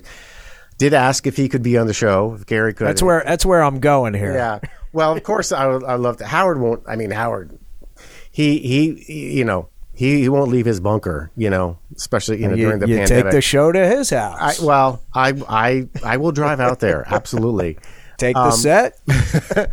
did 0.80 0.94
ask 0.94 1.26
if 1.26 1.36
he 1.36 1.48
could 1.48 1.62
be 1.62 1.76
on 1.78 1.86
the 1.86 1.92
show. 1.94 2.34
If 2.34 2.46
Gary 2.46 2.72
could. 2.74 2.86
That's 2.88 3.02
where 3.02 3.22
that's 3.24 3.44
where 3.46 3.62
I'm 3.62 3.78
going 3.80 4.14
here. 4.14 4.32
Yeah. 4.34 4.58
Well, 4.92 5.12
of 5.16 5.22
course, 5.22 5.52
I 5.52 5.66
would. 5.66 5.84
I 5.84 5.94
love 5.94 6.16
to. 6.16 6.26
Howard 6.26 6.58
won't. 6.58 6.82
I 6.88 6.96
mean, 6.96 7.10
Howard. 7.10 7.56
He 8.32 8.58
he. 8.58 8.94
he, 8.94 9.38
You 9.38 9.44
know, 9.44 9.68
he, 9.94 10.20
he 10.22 10.28
won't 10.30 10.50
leave 10.50 10.64
his 10.64 10.80
bunker. 10.80 11.30
You 11.36 11.50
know, 11.50 11.78
especially 11.94 12.40
you 12.40 12.48
know 12.48 12.54
you, 12.54 12.64
during 12.64 12.80
the 12.80 12.88
you 12.88 12.96
pandemic. 12.96 13.24
take 13.26 13.32
the 13.32 13.40
show 13.42 13.70
to 13.70 13.86
his 13.86 14.10
I, 14.12 14.16
house. 14.30 14.60
well, 14.60 15.02
I 15.14 15.34
I 15.48 15.88
I 16.02 16.16
will 16.16 16.32
drive 16.32 16.58
out 16.60 16.80
there. 16.80 17.04
Absolutely. 17.06 17.78
take 18.16 18.34
the 18.34 18.40
um, 18.40 18.52
set. 18.52 18.98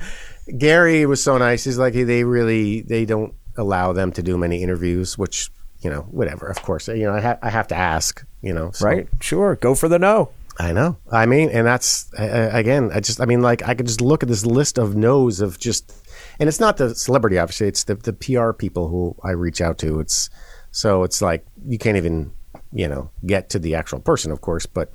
Gary 0.58 1.06
was 1.06 1.24
so 1.24 1.38
nice. 1.38 1.64
He's 1.64 1.78
like 1.78 1.94
they 1.94 2.24
really 2.24 2.82
they 2.82 3.06
don't 3.06 3.34
allow 3.58 3.94
them 3.94 4.12
to 4.12 4.22
do 4.22 4.38
many 4.38 4.62
interviews, 4.62 5.18
which 5.18 5.50
you 5.82 5.90
know 5.90 6.02
whatever. 6.12 6.48
Of 6.48 6.62
course, 6.62 6.88
you 6.90 7.04
know 7.06 7.14
I, 7.14 7.22
ha- 7.22 7.40
I 7.42 7.50
have 7.50 7.68
to 7.70 7.76
ask. 7.76 8.24
You 8.42 8.54
know, 8.54 8.72
so- 8.72 8.86
Right? 8.86 9.08
Sure. 9.22 9.56
Go 9.56 9.74
for 9.74 9.88
the 9.90 9.98
no. 10.00 10.30
I 10.60 10.72
know. 10.72 10.98
I 11.12 11.26
mean, 11.26 11.50
and 11.50 11.68
that's 11.68 12.12
uh, 12.18 12.50
again. 12.52 12.92
I 12.94 13.00
just. 13.00 13.22
I 13.22 13.26
mean, 13.26 13.42
like 13.42 13.62
I 13.64 13.76
could 13.76 13.86
just 13.86 14.02
look 14.02 14.24
at 14.24 14.30
this 14.30 14.46
list 14.46 14.80
of 14.80 14.96
no's 14.96 15.40
of 15.40 15.60
just, 15.60 15.94
and 16.40 16.50
it's 16.50 16.60
not 16.60 16.78
the 16.78 16.96
celebrity. 16.96 17.38
Obviously, 17.38 17.68
it's 17.68 17.84
the 17.84 17.96
the 17.96 18.14
PR 18.14 18.54
people 18.54 18.88
who 18.88 19.16
I 19.24 19.32
reach 19.32 19.62
out 19.62 19.78
to. 19.80 20.00
It's 20.00 20.30
so 20.72 21.04
it's 21.04 21.22
like 21.22 21.46
you 21.68 21.78
can't 21.78 21.98
even 21.98 22.32
you 22.74 22.88
know 22.88 23.12
get 23.26 23.50
to 23.52 23.60
the 23.60 23.76
actual 23.76 24.00
person, 24.00 24.32
of 24.32 24.42
course, 24.42 24.66
but 24.66 24.92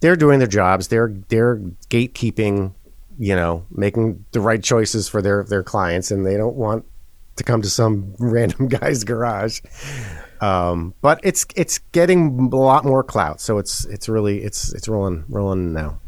they're 0.00 0.16
doing 0.16 0.40
their 0.40 0.48
jobs. 0.48 0.88
They're 0.88 1.14
they're 1.28 1.58
gatekeeping. 1.90 2.74
You 3.20 3.34
know, 3.34 3.66
making 3.72 4.24
the 4.30 4.40
right 4.40 4.62
choices 4.62 5.08
for 5.08 5.20
their 5.20 5.44
their 5.44 5.64
clients, 5.64 6.12
and 6.12 6.24
they 6.24 6.36
don't 6.36 6.54
want 6.54 6.84
to 7.36 7.44
come 7.44 7.62
to 7.62 7.70
some 7.70 8.14
random 8.18 8.68
guy's 8.68 9.04
garage. 9.04 9.60
Um, 10.40 10.94
but 11.00 11.20
it's 11.22 11.46
it's 11.56 11.78
getting 11.92 12.50
a 12.52 12.56
lot 12.56 12.84
more 12.84 13.02
clout, 13.02 13.40
so 13.40 13.58
it's 13.58 13.84
it's 13.86 14.08
really 14.08 14.42
it's 14.42 14.72
it's 14.72 14.88
rolling 14.88 15.24
rolling 15.28 15.72
now. 15.72 16.00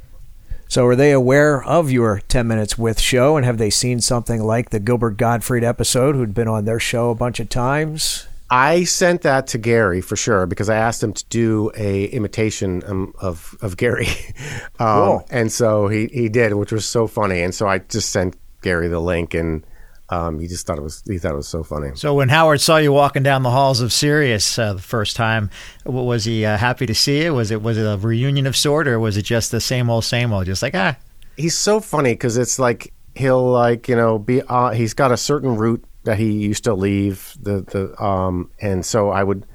So, 0.68 0.87
are 0.87 0.94
they 0.94 1.10
aware 1.10 1.64
of 1.64 1.90
your 1.90 2.20
10 2.28 2.46
Minutes 2.46 2.78
with 2.78 3.00
show 3.00 3.37
and 3.37 3.44
have 3.44 3.58
they 3.58 3.70
seen 3.70 4.00
something 4.00 4.40
like 4.40 4.70
the 4.70 4.78
Gilbert 4.78 5.16
Gottfried 5.16 5.64
episode 5.64 6.14
who'd 6.14 6.32
been 6.32 6.46
on 6.46 6.64
their 6.64 6.78
show 6.78 7.10
a 7.10 7.14
bunch 7.16 7.40
of 7.40 7.49
times? 7.49 8.28
I 8.52 8.84
sent 8.84 9.22
that 9.22 9.49
to 9.49 9.58
Gary 9.58 10.00
for 10.00 10.14
sure 10.14 10.46
because 10.46 10.68
I 10.68 10.76
asked 10.76 11.02
him 11.02 11.12
to 11.12 11.25
do 11.26 11.72
a 11.76 12.04
imitation 12.06 12.82
um, 12.87 13.12
of 13.20 13.56
of 13.60 13.76
Gary, 13.76 14.06
um, 14.78 14.87
Cool. 15.06 15.26
and 15.30 15.50
so 15.52 15.88
he 15.88 16.06
he 16.06 16.28
did, 16.28 16.54
which 16.54 16.70
was 16.70 16.84
so 16.87 17.08
funny. 17.08 17.42
And 17.42 17.52
so 17.54 17.66
I 17.66 17.78
just 17.78 18.10
sent 18.10 18.37
Gary 18.62 18.87
the 18.87 19.00
link, 19.00 19.34
and 19.34 19.64
Um, 20.10 20.40
he 20.40 20.48
just 20.48 20.66
thought 20.66 20.76
it 20.76 20.82
was 20.82 21.02
he 21.06 21.18
thought 21.18 21.32
it 21.32 21.36
was 21.36 21.48
so 21.48 21.62
funny. 21.62 21.92
So 21.94 22.14
when 22.14 22.28
Howard 22.28 22.60
saw 22.60 22.78
you 22.78 22.92
walking 22.92 23.22
down 23.22 23.44
the 23.44 23.50
halls 23.50 23.80
of 23.80 23.92
Sirius 23.92 24.58
uh, 24.58 24.74
the 24.74 24.82
first 24.82 25.14
time, 25.14 25.50
was 25.84 26.24
he 26.24 26.44
uh, 26.44 26.56
happy 26.56 26.84
to 26.86 26.94
see 26.94 27.22
you? 27.22 27.34
Was 27.34 27.50
it 27.50 27.62
was 27.62 27.78
it 27.78 27.82
a 27.82 27.96
reunion 27.96 28.46
of 28.46 28.56
sort, 28.56 28.88
or 28.88 28.98
was 28.98 29.16
it 29.16 29.22
just 29.22 29.52
the 29.52 29.60
same 29.60 29.88
old 29.88 30.04
same 30.04 30.32
old? 30.32 30.46
Just 30.46 30.62
like 30.62 30.74
ah, 30.74 30.96
he's 31.36 31.56
so 31.56 31.80
funny 31.80 32.12
because 32.12 32.36
it's 32.36 32.58
like 32.58 32.92
he'll 33.14 33.50
like 33.50 33.88
you 33.88 33.96
know 33.96 34.18
be 34.18 34.42
uh, 34.42 34.70
he's 34.70 34.94
got 34.94 35.12
a 35.12 35.16
certain 35.16 35.56
route 35.56 35.84
that 36.04 36.18
he 36.18 36.32
used 36.32 36.64
to 36.64 36.74
leave 36.74 37.34
the 37.40 37.62
the 37.62 38.02
um 38.02 38.50
and 38.60 38.84
so 38.84 39.10
I 39.10 39.22
would 39.22 39.46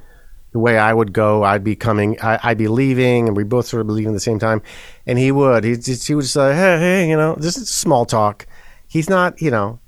the 0.52 0.60
way 0.60 0.78
I 0.78 0.94
would 0.94 1.14
go 1.14 1.44
I'd 1.44 1.64
be 1.64 1.76
coming 1.76 2.18
I, 2.22 2.40
I'd 2.44 2.58
be 2.58 2.68
leaving 2.68 3.28
and 3.28 3.36
we 3.36 3.44
both 3.44 3.66
sort 3.66 3.82
of 3.82 3.90
leaving 3.90 4.12
at 4.12 4.14
the 4.14 4.20
same 4.20 4.40
time 4.40 4.62
and 5.06 5.18
he 5.18 5.32
would 5.32 5.64
he 5.64 5.76
just 5.76 6.08
he 6.08 6.16
would 6.16 6.22
just 6.22 6.34
say 6.34 6.54
hey 6.54 6.78
hey 6.80 7.10
you 7.10 7.18
know 7.18 7.36
this 7.36 7.58
is 7.58 7.70
small 7.70 8.06
talk 8.06 8.46
he's 8.88 9.10
not 9.10 9.42
you 9.42 9.52
know 9.52 9.80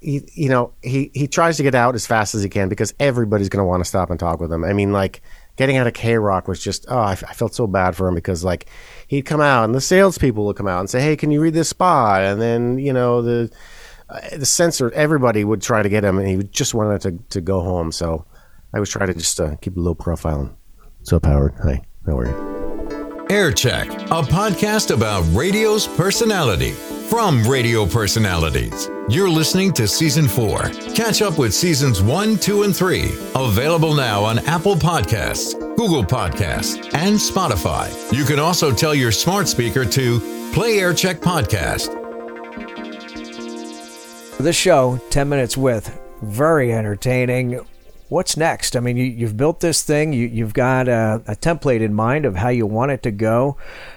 he 0.00 0.22
you 0.34 0.48
know 0.48 0.72
he 0.82 1.10
he 1.14 1.26
tries 1.26 1.56
to 1.56 1.62
get 1.62 1.74
out 1.74 1.94
as 1.94 2.06
fast 2.06 2.34
as 2.34 2.42
he 2.42 2.48
can 2.48 2.68
because 2.68 2.94
everybody's 3.00 3.48
going 3.48 3.62
to 3.62 3.66
want 3.66 3.82
to 3.82 3.88
stop 3.88 4.10
and 4.10 4.20
talk 4.20 4.40
with 4.40 4.52
him 4.52 4.64
I 4.64 4.72
mean 4.72 4.92
like 4.92 5.22
getting 5.56 5.76
out 5.76 5.86
of 5.86 5.94
K 5.94 6.16
Rock 6.16 6.48
was 6.48 6.62
just 6.62 6.86
oh 6.88 6.98
I, 6.98 7.12
f- 7.12 7.24
I 7.28 7.32
felt 7.32 7.54
so 7.54 7.66
bad 7.66 7.96
for 7.96 8.08
him 8.08 8.14
because 8.14 8.44
like 8.44 8.68
he'd 9.08 9.22
come 9.22 9.40
out 9.40 9.64
and 9.64 9.74
the 9.74 9.80
salespeople 9.80 10.46
would 10.46 10.56
come 10.56 10.68
out 10.68 10.80
and 10.80 10.90
say 10.90 11.00
hey 11.00 11.16
can 11.16 11.30
you 11.30 11.40
read 11.40 11.54
this 11.54 11.68
spot 11.68 12.22
and 12.22 12.40
then 12.40 12.78
you 12.78 12.92
know 12.92 13.22
the 13.22 13.50
uh, 14.08 14.20
the 14.36 14.46
censor 14.46 14.90
everybody 14.92 15.44
would 15.44 15.60
try 15.60 15.82
to 15.82 15.88
get 15.88 16.04
him 16.04 16.18
and 16.18 16.28
he 16.28 16.36
just 16.48 16.74
wanted 16.74 17.00
to, 17.00 17.18
to 17.30 17.40
go 17.40 17.60
home 17.60 17.92
so 17.92 18.24
I 18.72 18.80
was 18.80 18.90
trying 18.90 19.08
to 19.08 19.14
just 19.14 19.40
uh, 19.40 19.56
keep 19.56 19.76
a 19.76 19.80
low 19.80 19.94
profile. 19.94 20.54
Up, 21.10 21.24
Howard? 21.24 21.54
Hi, 21.62 21.80
how 22.04 22.18
are 22.18 22.26
you? 22.26 22.57
Air 23.30 23.52
Check, 23.52 23.90
a 23.90 24.22
podcast 24.22 24.94
about 24.94 25.22
radio's 25.36 25.86
personality 25.86 26.70
from 27.10 27.46
radio 27.46 27.84
personalities. 27.84 28.88
You're 29.10 29.28
listening 29.28 29.74
to 29.74 29.86
season 29.86 30.26
four. 30.26 30.70
Catch 30.94 31.20
up 31.20 31.38
with 31.38 31.52
seasons 31.52 32.00
one, 32.00 32.38
two, 32.38 32.62
and 32.62 32.74
three. 32.74 33.10
Available 33.34 33.92
now 33.92 34.24
on 34.24 34.38
Apple 34.46 34.76
Podcasts, 34.76 35.52
Google 35.76 36.04
Podcasts, 36.04 36.76
and 36.94 37.16
Spotify. 37.16 37.90
You 38.16 38.24
can 38.24 38.38
also 38.38 38.72
tell 38.72 38.94
your 38.94 39.12
smart 39.12 39.46
speaker 39.46 39.84
to 39.84 40.50
play 40.54 40.78
Air 40.78 40.94
Check 40.94 41.18
Podcast. 41.20 41.94
This 44.38 44.56
show, 44.56 44.98
10 45.10 45.28
Minutes 45.28 45.56
With, 45.58 46.00
very 46.22 46.72
entertaining. 46.72 47.60
What's 48.08 48.36
next? 48.36 48.74
I 48.74 48.80
mean, 48.80 48.96
you, 48.96 49.04
you've 49.04 49.36
built 49.36 49.60
this 49.60 49.82
thing, 49.82 50.12
you, 50.12 50.26
you've 50.26 50.54
got 50.54 50.88
a, 50.88 51.22
a 51.26 51.36
template 51.36 51.82
in 51.82 51.92
mind 51.92 52.24
of 52.24 52.36
how 52.36 52.48
you 52.48 52.66
want 52.66 52.90
it 52.90 53.02
to 53.02 53.10
go 53.10 53.56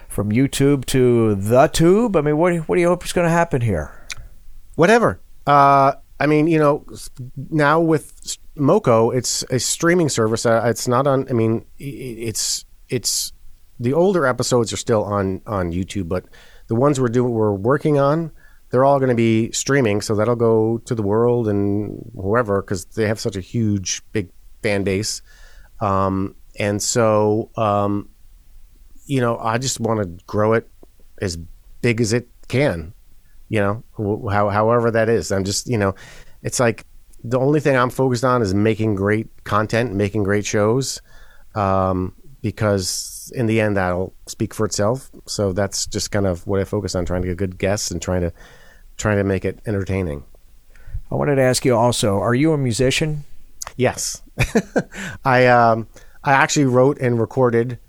from 0.09 0.31
YouTube 0.31 0.85
to 0.87 1.35
the 1.35 1.67
tube. 1.67 2.17
I 2.17 2.21
mean, 2.21 2.37
what, 2.37 2.55
what 2.67 2.75
do 2.75 2.81
you 2.81 2.89
hope 2.89 3.05
is 3.05 3.13
going 3.13 3.25
to 3.25 3.31
happen 3.31 3.61
here? 3.61 4.07
Whatever. 4.75 5.21
Uh, 5.47 5.93
I 6.19 6.27
mean, 6.27 6.47
you 6.47 6.59
know, 6.59 6.85
now 7.49 7.79
with 7.79 8.37
Moco, 8.55 9.11
it's 9.11 9.43
a 9.49 9.59
streaming 9.59 10.09
service. 10.09 10.45
Uh, 10.45 10.61
it's 10.65 10.87
not 10.87 11.07
on. 11.07 11.27
I 11.29 11.33
mean, 11.33 11.65
it's 11.79 12.65
it's 12.89 13.33
the 13.79 13.93
older 13.93 14.25
episodes 14.27 14.71
are 14.71 14.77
still 14.77 15.03
on 15.03 15.41
on 15.47 15.71
YouTube, 15.71 16.07
but 16.09 16.25
the 16.67 16.75
ones 16.75 16.99
we're 16.99 17.07
doing 17.07 17.33
we're 17.33 17.53
working 17.53 17.97
on, 17.97 18.31
they're 18.71 18.85
all 18.85 18.99
going 18.99 19.09
to 19.09 19.15
be 19.15 19.51
streaming. 19.51 20.01
So 20.01 20.15
that'll 20.15 20.35
go 20.35 20.79
to 20.79 20.95
the 20.95 21.03
world 21.03 21.47
and 21.47 22.11
whoever 22.15 22.61
because 22.61 22.85
they 22.85 23.07
have 23.07 23.19
such 23.19 23.35
a 23.35 23.41
huge 23.41 24.01
big 24.11 24.29
fan 24.63 24.83
base. 24.83 25.21
Um, 25.81 26.35
and 26.57 26.81
so, 26.81 27.49
um, 27.57 28.09
you 29.05 29.21
know, 29.21 29.37
I 29.37 29.57
just 29.57 29.79
want 29.79 30.01
to 30.01 30.25
grow 30.25 30.53
it 30.53 30.69
as 31.21 31.37
big 31.81 32.01
as 32.01 32.13
it 32.13 32.27
can 32.47 32.93
you 33.51 33.59
know 33.59 33.83
wh- 33.97 34.31
how, 34.31 34.49
however 34.49 34.89
that 34.89 35.09
is 35.09 35.31
i'm 35.31 35.43
just 35.43 35.67
you 35.67 35.77
know 35.77 35.93
it's 36.41 36.59
like 36.59 36.85
the 37.23 37.37
only 37.37 37.59
thing 37.59 37.75
i'm 37.75 37.89
focused 37.89 38.23
on 38.23 38.41
is 38.41 38.53
making 38.53 38.95
great 38.95 39.27
content 39.43 39.93
making 39.93 40.23
great 40.23 40.45
shows 40.45 41.01
um, 41.53 42.15
because 42.41 43.31
in 43.35 43.45
the 43.45 43.59
end 43.59 43.75
that'll 43.75 44.15
speak 44.25 44.53
for 44.53 44.65
itself 44.65 45.11
so 45.27 45.51
that's 45.51 45.85
just 45.85 46.11
kind 46.11 46.25
of 46.25 46.47
what 46.47 46.59
i 46.59 46.63
focus 46.63 46.95
on 46.95 47.05
trying 47.05 47.21
to 47.21 47.27
get 47.27 47.37
good 47.37 47.57
guests 47.59 47.91
and 47.91 48.01
trying 48.01 48.21
to 48.21 48.31
trying 49.01 49.17
to 49.17 49.23
make 49.23 49.43
it 49.43 49.59
entertaining 49.65 50.23
I 51.11 51.15
wanted 51.15 51.35
to 51.35 51.41
ask 51.41 51.65
you 51.65 51.75
also 51.75 52.19
are 52.19 52.33
you 52.33 52.53
a 52.53 52.57
musician? 52.57 53.25
Yes, 53.75 54.21
I 55.25 55.47
um, 55.47 55.87
I 56.23 56.31
actually 56.31 56.65
wrote 56.65 56.99
and 56.99 57.19
recorded 57.19 57.79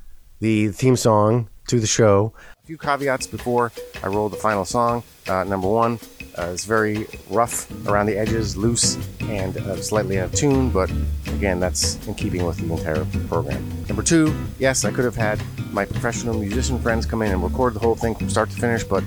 the 0.40 0.68
theme 0.68 0.96
song 0.96 1.48
to 1.68 1.78
the 1.78 1.86
show. 1.86 2.32
A 2.64 2.66
few 2.66 2.76
caveats 2.76 3.28
before 3.28 3.70
I 4.02 4.08
roll 4.08 4.28
the 4.28 4.36
final 4.36 4.64
song. 4.64 5.04
Uh, 5.28 5.44
number 5.44 5.68
one, 5.68 6.00
uh, 6.36 6.50
it's 6.52 6.64
very 6.64 7.06
rough 7.30 7.70
around 7.86 8.06
the 8.06 8.18
edges, 8.18 8.56
loose, 8.56 8.98
and 9.20 9.56
uh, 9.56 9.80
slightly 9.80 10.18
out 10.18 10.26
of 10.26 10.34
tune, 10.34 10.70
but 10.70 10.90
again, 11.28 11.60
that's 11.60 12.04
in 12.08 12.14
keeping 12.14 12.44
with 12.44 12.58
the 12.58 12.72
entire 12.72 13.04
program. 13.28 13.64
Number 13.86 14.02
two, 14.02 14.34
yes, 14.58 14.84
I 14.84 14.90
could 14.90 15.04
have 15.04 15.16
had 15.16 15.40
my 15.72 15.84
professional 15.84 16.34
musician 16.34 16.80
friends 16.80 17.06
come 17.06 17.22
in 17.22 17.30
and 17.30 17.42
record 17.42 17.74
the 17.74 17.80
whole 17.80 17.94
thing 17.94 18.16
from 18.16 18.28
start 18.28 18.50
to 18.50 18.56
finish, 18.56 18.82
but 18.82 19.02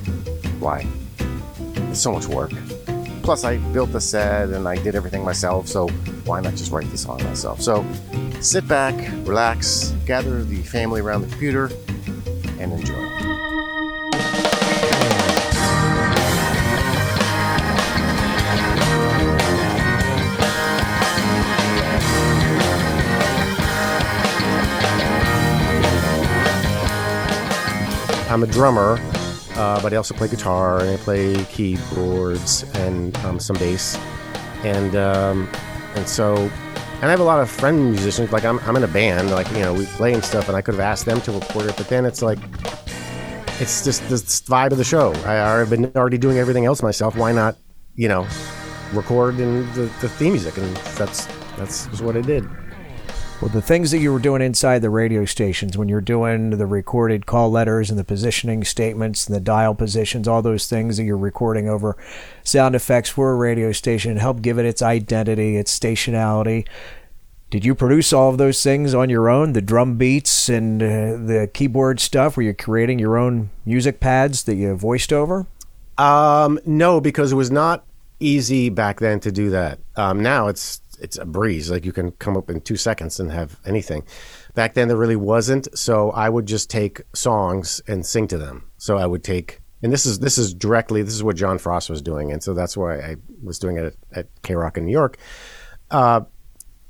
why? 0.59 0.87
So 1.95 2.11
much 2.11 2.27
work. 2.27 2.51
Plus, 3.23 3.43
I 3.45 3.57
built 3.73 3.91
the 3.91 4.01
set 4.01 4.49
and 4.49 4.67
I 4.67 4.75
did 4.75 4.93
everything 4.93 5.23
myself, 5.23 5.67
so 5.67 5.87
why 6.25 6.39
not 6.41 6.53
just 6.53 6.71
write 6.71 6.87
the 6.91 6.97
song 6.97 7.23
myself? 7.23 7.61
So 7.61 7.83
sit 8.41 8.67
back, 8.67 8.93
relax, 9.25 9.91
gather 10.05 10.43
the 10.43 10.61
family 10.61 11.01
around 11.01 11.21
the 11.21 11.27
computer, 11.29 11.71
and 12.59 12.73
enjoy. 12.73 12.93
I'm 28.29 28.43
a 28.43 28.47
drummer, 28.47 28.99
uh, 29.55 29.81
but 29.81 29.93
I 29.93 29.95
also 29.95 30.13
play 30.13 30.27
guitar 30.27 30.79
and 30.79 30.89
I 30.89 30.97
play 30.97 31.43
keyboards 31.45 32.63
and 32.75 33.15
um, 33.17 33.39
some 33.39 33.57
bass, 33.57 33.97
and 34.63 34.95
um, 34.95 35.49
and 35.95 36.07
so 36.07 36.35
and 36.35 37.05
I 37.05 37.09
have 37.09 37.19
a 37.19 37.23
lot 37.23 37.39
of 37.39 37.49
friend 37.49 37.91
musicians. 37.91 38.31
Like 38.31 38.45
I'm, 38.45 38.59
I'm 38.59 38.75
in 38.77 38.83
a 38.83 38.87
band, 38.87 39.31
like 39.31 39.49
you 39.51 39.59
know 39.59 39.73
we 39.73 39.85
play 39.85 40.13
and 40.13 40.23
stuff, 40.23 40.47
and 40.47 40.57
I 40.57 40.61
could 40.61 40.75
have 40.75 40.81
asked 40.81 41.05
them 41.05 41.21
to 41.21 41.31
record 41.31 41.65
it, 41.65 41.77
but 41.77 41.87
then 41.87 42.05
it's 42.05 42.21
like 42.21 42.39
it's 43.59 43.83
just 43.83 44.01
the 44.09 44.15
vibe 44.15 44.71
of 44.71 44.77
the 44.77 44.83
show. 44.83 45.13
I, 45.25 45.61
I've 45.61 45.69
been 45.69 45.85
already 45.95 46.17
doing 46.17 46.37
everything 46.37 46.65
else 46.65 46.83
myself. 46.83 47.15
Why 47.15 47.31
not, 47.31 47.57
you 47.95 48.07
know, 48.07 48.27
record 48.93 49.39
in 49.39 49.71
the, 49.73 49.83
the 50.01 50.09
theme 50.09 50.33
music? 50.33 50.57
And 50.57 50.75
that's 50.97 51.27
that's 51.57 52.01
what 52.01 52.17
I 52.17 52.21
did. 52.21 52.47
Well, 53.41 53.51
the 53.51 53.61
things 53.61 53.91
that 53.91 53.99
you 53.99 54.13
were 54.13 54.19
doing 54.19 54.41
inside 54.41 54.79
the 54.79 54.89
radio 54.89 55.25
stations 55.25 55.77
when 55.77 55.89
you're 55.89 55.99
doing 55.99 56.51
the 56.51 56.65
recorded 56.65 57.25
call 57.25 57.51
letters 57.51 57.89
and 57.89 57.99
the 57.99 58.05
positioning 58.05 58.63
statements 58.63 59.27
and 59.27 59.35
the 59.35 59.41
dial 59.41 59.75
positions, 59.75 60.25
all 60.25 60.41
those 60.41 60.67
things 60.67 60.95
that 60.95 61.03
you're 61.03 61.17
recording 61.17 61.67
over 61.67 61.97
sound 62.43 62.75
effects 62.75 63.09
for 63.09 63.31
a 63.31 63.35
radio 63.35 63.73
station 63.73 64.15
help 64.17 64.41
give 64.41 64.57
it 64.57 64.65
its 64.65 64.81
identity, 64.81 65.57
its 65.57 65.77
stationality. 65.77 66.65
Did 67.49 67.65
you 67.65 67.75
produce 67.75 68.13
all 68.13 68.29
of 68.29 68.37
those 68.37 68.63
things 68.63 68.93
on 68.93 69.09
your 69.09 69.29
own? 69.29 69.51
The 69.51 69.61
drum 69.61 69.97
beats 69.97 70.47
and 70.47 70.81
uh, 70.81 70.85
the 70.85 71.49
keyboard 71.53 71.99
stuff? 71.99 72.37
Were 72.37 72.43
you 72.43 72.53
creating 72.53 72.99
your 72.99 73.17
own 73.17 73.49
music 73.65 73.99
pads 73.99 74.43
that 74.43 74.55
you 74.55 74.75
voiced 74.75 75.11
over? 75.11 75.45
Um, 75.97 76.57
no, 76.65 77.01
because 77.01 77.33
it 77.33 77.35
was 77.35 77.51
not 77.51 77.85
easy 78.19 78.69
back 78.69 78.99
then 78.99 79.19
to 79.19 79.31
do 79.31 79.49
that. 79.49 79.79
Um, 79.95 80.23
now 80.23 80.47
it's 80.47 80.81
it's 80.99 81.17
a 81.17 81.25
breeze. 81.25 81.69
Like 81.69 81.85
you 81.85 81.91
can 81.91 82.11
come 82.11 82.37
up 82.37 82.49
in 82.49 82.61
two 82.61 82.77
seconds 82.77 83.19
and 83.19 83.31
have 83.31 83.59
anything. 83.65 84.03
Back 84.53 84.73
then 84.73 84.87
there 84.87 84.97
really 84.97 85.15
wasn't. 85.15 85.67
So 85.77 86.11
I 86.11 86.29
would 86.29 86.45
just 86.45 86.69
take 86.69 87.01
songs 87.13 87.81
and 87.87 88.05
sing 88.05 88.27
to 88.29 88.37
them. 88.37 88.69
So 88.77 88.97
I 88.97 89.05
would 89.05 89.23
take, 89.23 89.61
and 89.83 89.91
this 89.91 90.05
is 90.05 90.19
this 90.19 90.37
is 90.37 90.53
directly 90.53 91.01
this 91.01 91.13
is 91.13 91.23
what 91.23 91.35
John 91.35 91.57
Frost 91.57 91.89
was 91.89 92.01
doing, 92.01 92.31
and 92.31 92.41
so 92.41 92.53
that's 92.53 92.75
why 92.77 92.99
I 92.99 93.15
was 93.43 93.59
doing 93.59 93.77
it 93.77 93.85
at, 93.85 94.17
at 94.17 94.41
K 94.41 94.55
Rock 94.55 94.77
in 94.77 94.85
New 94.85 94.91
York. 94.91 95.17
Uh, 95.91 96.21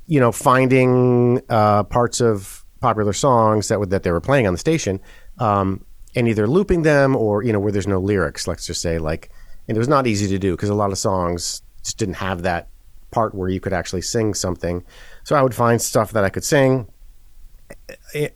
you 0.06 0.20
know, 0.20 0.32
finding 0.32 1.42
uh, 1.48 1.82
parts 1.84 2.20
of 2.20 2.64
popular 2.80 3.12
songs 3.12 3.68
that 3.68 3.80
would, 3.80 3.90
that 3.90 4.02
they 4.04 4.12
were 4.12 4.20
playing 4.20 4.46
on 4.46 4.54
the 4.54 4.58
station, 4.58 5.00
um, 5.38 5.84
and 6.14 6.28
either 6.28 6.46
looping 6.46 6.82
them 6.82 7.16
or 7.16 7.42
you 7.42 7.52
know 7.52 7.60
where 7.60 7.72
there's 7.72 7.86
no 7.86 7.98
lyrics. 7.98 8.46
Let's 8.46 8.66
just 8.66 8.80
say 8.80 8.98
like, 8.98 9.30
and 9.68 9.76
it 9.76 9.78
was 9.78 9.88
not 9.88 10.06
easy 10.06 10.28
to 10.28 10.38
do 10.38 10.52
because 10.52 10.68
a 10.68 10.74
lot 10.74 10.92
of 10.92 10.98
songs 10.98 11.62
just 11.82 11.98
didn't 11.98 12.14
have 12.14 12.42
that 12.42 12.68
part 13.10 13.34
where 13.34 13.48
you 13.48 13.60
could 13.60 13.72
actually 13.72 14.02
sing 14.02 14.34
something. 14.34 14.84
So 15.24 15.36
I 15.36 15.42
would 15.42 15.54
find 15.54 15.80
stuff 15.80 16.12
that 16.12 16.24
I 16.24 16.28
could 16.28 16.44
sing 16.44 16.88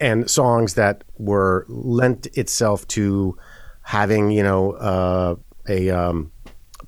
and 0.00 0.30
songs 0.30 0.74
that 0.74 1.04
were 1.18 1.64
lent 1.68 2.26
itself 2.36 2.86
to 2.88 3.36
having 3.82 4.30
you 4.30 4.42
know 4.42 4.72
uh, 4.72 5.36
a 5.68 5.90
um, 5.90 6.32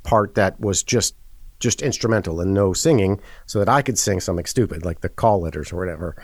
part 0.03 0.35
that 0.35 0.59
was 0.61 0.83
just 0.83 1.15
just 1.59 1.83
instrumental 1.83 2.41
and 2.41 2.53
no 2.53 2.73
singing, 2.73 3.21
so 3.47 3.59
that 3.61 3.69
I 3.69 3.83
could 3.83 3.99
sing 3.99 4.21
something 4.21 4.47
stupid 4.47 4.85
like 4.85 5.01
the 5.01 5.09
call 5.09 5.41
letters 5.41 5.73
or 5.73 5.77
whatever 5.77 6.17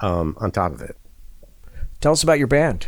um, 0.00 0.36
on 0.40 0.50
top 0.50 0.72
of 0.72 0.82
it. 0.82 0.96
Tell 2.00 2.12
us 2.12 2.22
about 2.22 2.38
your 2.38 2.46
band. 2.46 2.86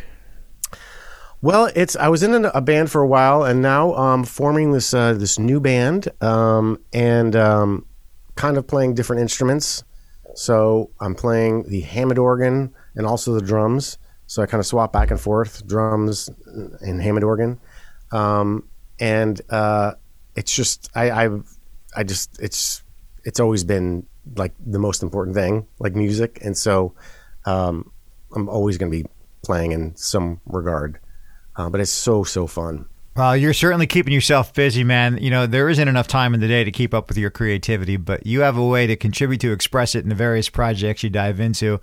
Well, 1.42 1.70
it's 1.74 1.96
I 1.96 2.08
was 2.08 2.22
in 2.22 2.44
a, 2.44 2.48
a 2.50 2.60
band 2.60 2.90
for 2.90 3.02
a 3.02 3.06
while, 3.06 3.42
and 3.44 3.60
now 3.60 3.94
I'm 3.94 4.24
forming 4.24 4.72
this 4.72 4.94
uh, 4.94 5.14
this 5.14 5.38
new 5.38 5.60
band, 5.60 6.08
um, 6.22 6.80
and 6.92 7.34
um, 7.36 7.86
kind 8.36 8.56
of 8.56 8.66
playing 8.66 8.94
different 8.94 9.20
instruments. 9.20 9.82
So 10.34 10.90
I'm 11.00 11.14
playing 11.14 11.64
the 11.68 11.80
Hammond 11.80 12.18
organ 12.18 12.74
and 12.94 13.06
also 13.06 13.32
the 13.32 13.40
drums. 13.40 13.98
So 14.26 14.42
I 14.42 14.46
kind 14.46 14.60
of 14.60 14.66
swap 14.66 14.92
back 14.92 15.10
and 15.10 15.20
forth, 15.20 15.66
drums 15.66 16.28
and 16.80 17.00
Hammond 17.00 17.24
organ, 17.24 17.60
um, 18.12 18.68
and 18.98 19.40
uh, 19.50 19.92
it's 20.34 20.52
just 20.52 20.90
I, 20.96 21.26
I 21.26 21.40
I 21.96 22.02
just 22.02 22.40
it's 22.40 22.82
it's 23.24 23.38
always 23.38 23.62
been 23.62 24.04
like 24.36 24.52
the 24.58 24.80
most 24.80 25.04
important 25.04 25.36
thing, 25.36 25.66
like 25.78 25.94
music, 25.94 26.40
and 26.42 26.58
so 26.58 26.92
um, 27.44 27.92
I'm 28.34 28.48
always 28.48 28.78
going 28.78 28.90
to 28.90 29.02
be 29.02 29.08
playing 29.42 29.70
in 29.70 29.94
some 29.94 30.40
regard. 30.46 30.98
Uh, 31.54 31.70
but 31.70 31.80
it's 31.80 31.92
so 31.92 32.24
so 32.24 32.48
fun. 32.48 32.86
Well, 33.16 33.34
you're 33.34 33.54
certainly 33.54 33.86
keeping 33.86 34.12
yourself 34.12 34.52
busy, 34.52 34.84
man. 34.84 35.16
You 35.16 35.30
know, 35.30 35.46
there 35.46 35.70
isn't 35.70 35.88
enough 35.88 36.06
time 36.06 36.34
in 36.34 36.40
the 36.40 36.48
day 36.48 36.64
to 36.64 36.70
keep 36.70 36.92
up 36.92 37.08
with 37.08 37.16
your 37.16 37.30
creativity, 37.30 37.96
but 37.96 38.26
you 38.26 38.40
have 38.40 38.58
a 38.58 38.64
way 38.64 38.86
to 38.86 38.94
contribute 38.94 39.40
to 39.40 39.52
express 39.52 39.94
it 39.94 40.02
in 40.02 40.10
the 40.10 40.14
various 40.14 40.50
projects 40.50 41.02
you 41.02 41.08
dive 41.08 41.40
into. 41.40 41.80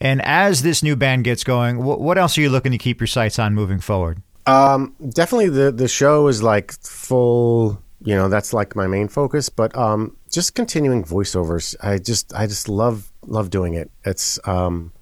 And 0.00 0.20
as 0.22 0.62
this 0.62 0.82
new 0.82 0.96
band 0.96 1.22
gets 1.22 1.44
going, 1.44 1.84
what, 1.84 2.18
else 2.18 2.36
are 2.36 2.40
you 2.40 2.50
looking 2.50 2.72
to 2.72 2.78
keep 2.78 2.98
your 2.98 3.06
sights 3.06 3.38
on 3.38 3.54
moving 3.54 3.78
forward? 3.78 4.22
Um, 4.46 4.96
definitely 5.10 5.50
the 5.50 5.70
the 5.70 5.86
show 5.86 6.26
is 6.26 6.42
like 6.42 6.72
full. 6.82 7.80
You 8.04 8.16
know, 8.16 8.28
that's 8.28 8.52
like 8.52 8.74
my 8.74 8.88
main 8.88 9.06
focus. 9.06 9.48
But 9.48 9.76
um, 9.76 10.16
just 10.32 10.56
continuing 10.56 11.04
voiceovers. 11.04 11.76
I 11.80 11.98
just 11.98 12.34
I 12.34 12.48
just 12.48 12.68
love 12.68 13.12
love 13.24 13.50
doing 13.50 13.74
it. 13.74 13.92
It's 14.04 14.40
um, 14.48 14.92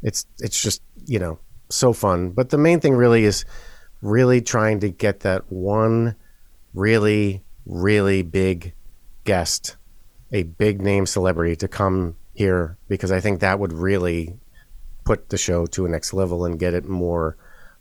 it's 0.00 0.26
it's 0.38 0.62
just 0.62 0.80
you 1.06 1.18
know 1.18 1.40
so 1.70 1.92
fun. 1.92 2.30
But 2.30 2.50
the 2.50 2.58
main 2.58 2.78
thing 2.78 2.94
really 2.94 3.24
is 3.24 3.44
really 4.04 4.40
trying 4.42 4.80
to 4.80 4.90
get 4.90 5.20
that 5.20 5.50
one 5.50 6.14
really, 6.74 7.42
really 7.64 8.22
big 8.22 8.74
guest, 9.24 9.76
a 10.32 10.42
big 10.42 10.82
name 10.82 11.06
celebrity 11.06 11.56
to 11.56 11.68
come 11.68 12.16
here 12.34 12.76
because 12.88 13.10
I 13.10 13.20
think 13.20 13.40
that 13.40 13.58
would 13.58 13.72
really 13.72 14.36
put 15.04 15.28
the 15.28 15.38
show 15.38 15.66
to 15.66 15.86
a 15.86 15.88
next 15.88 16.12
level 16.12 16.44
and 16.44 16.58
get 16.58 16.74
it 16.74 16.84
more, 16.84 17.36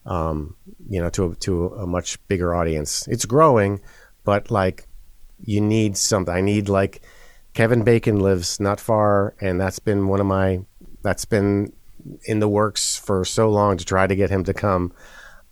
um, 0.05 0.55
you 0.89 1.01
know, 1.01 1.09
to 1.09 1.31
a, 1.31 1.35
to 1.35 1.67
a 1.67 1.87
much 1.87 2.25
bigger 2.27 2.55
audience. 2.55 3.07
It's 3.07 3.25
growing, 3.25 3.81
but 4.23 4.51
like 4.51 4.87
you 5.43 5.59
need 5.59 5.97
something. 5.97 6.33
I 6.33 6.41
need 6.41 6.69
like 6.69 7.01
Kevin 7.53 7.83
Bacon 7.83 8.19
lives 8.19 8.59
not 8.59 8.79
far, 8.79 9.35
and 9.41 9.59
that's 9.59 9.79
been 9.79 10.07
one 10.07 10.19
of 10.19 10.25
my 10.25 10.61
that's 11.01 11.25
been 11.25 11.73
in 12.25 12.39
the 12.39 12.47
works 12.47 12.97
for 12.97 13.25
so 13.25 13.49
long 13.49 13.77
to 13.77 13.85
try 13.85 14.07
to 14.07 14.15
get 14.15 14.29
him 14.29 14.43
to 14.45 14.53
come. 14.53 14.93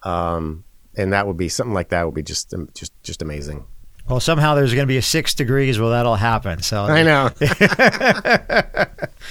Um, 0.04 0.64
and 0.96 1.14
that 1.14 1.28
would 1.28 1.38
be 1.38 1.50
something 1.50 1.74
like 1.74 1.90
that 1.90 2.06
would 2.06 2.16
be 2.16 2.24
just 2.24 2.54
just 2.74 2.92
just 3.04 3.22
amazing. 3.22 3.66
Well, 4.10 4.20
somehow 4.20 4.56
there's 4.56 4.74
going 4.74 4.86
to 4.86 4.92
be 4.92 4.98
a 4.98 5.02
six 5.02 5.34
degrees 5.34 5.80
where 5.80 5.92
that'll 5.92 6.16
happen. 6.16 6.62
So 6.62 6.84
I 6.84 7.04
know. 7.04 7.30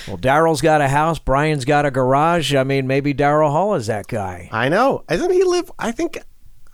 well, 0.08 0.16
Daryl's 0.16 0.62
got 0.62 0.80
a 0.80 0.88
house. 0.88 1.18
Brian's 1.18 1.64
got 1.64 1.84
a 1.84 1.90
garage. 1.90 2.54
I 2.54 2.64
mean, 2.64 2.86
maybe 2.86 3.12
Daryl 3.12 3.50
Hall 3.50 3.74
is 3.74 3.88
that 3.88 4.06
guy. 4.06 4.48
I 4.52 4.68
know. 4.68 5.04
Doesn't 5.08 5.32
he 5.32 5.44
live? 5.44 5.70
I 5.78 5.92
think 5.92 6.18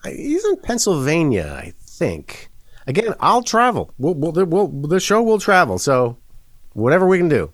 he's 0.05 0.45
in 0.45 0.57
Pennsylvania. 0.59 1.53
I 1.61 1.73
think. 1.81 2.49
Again, 2.87 3.15
I'll 3.19 3.43
travel. 3.43 3.93
We'll, 3.99 4.15
we'll, 4.15 4.45
we'll, 4.47 4.69
the 4.69 5.01
show 5.01 5.21
will 5.23 5.41
travel. 5.41 5.79
So, 5.79 6.19
whatever 6.75 7.07
we 7.07 7.19
can 7.19 7.29
do. 7.29 7.53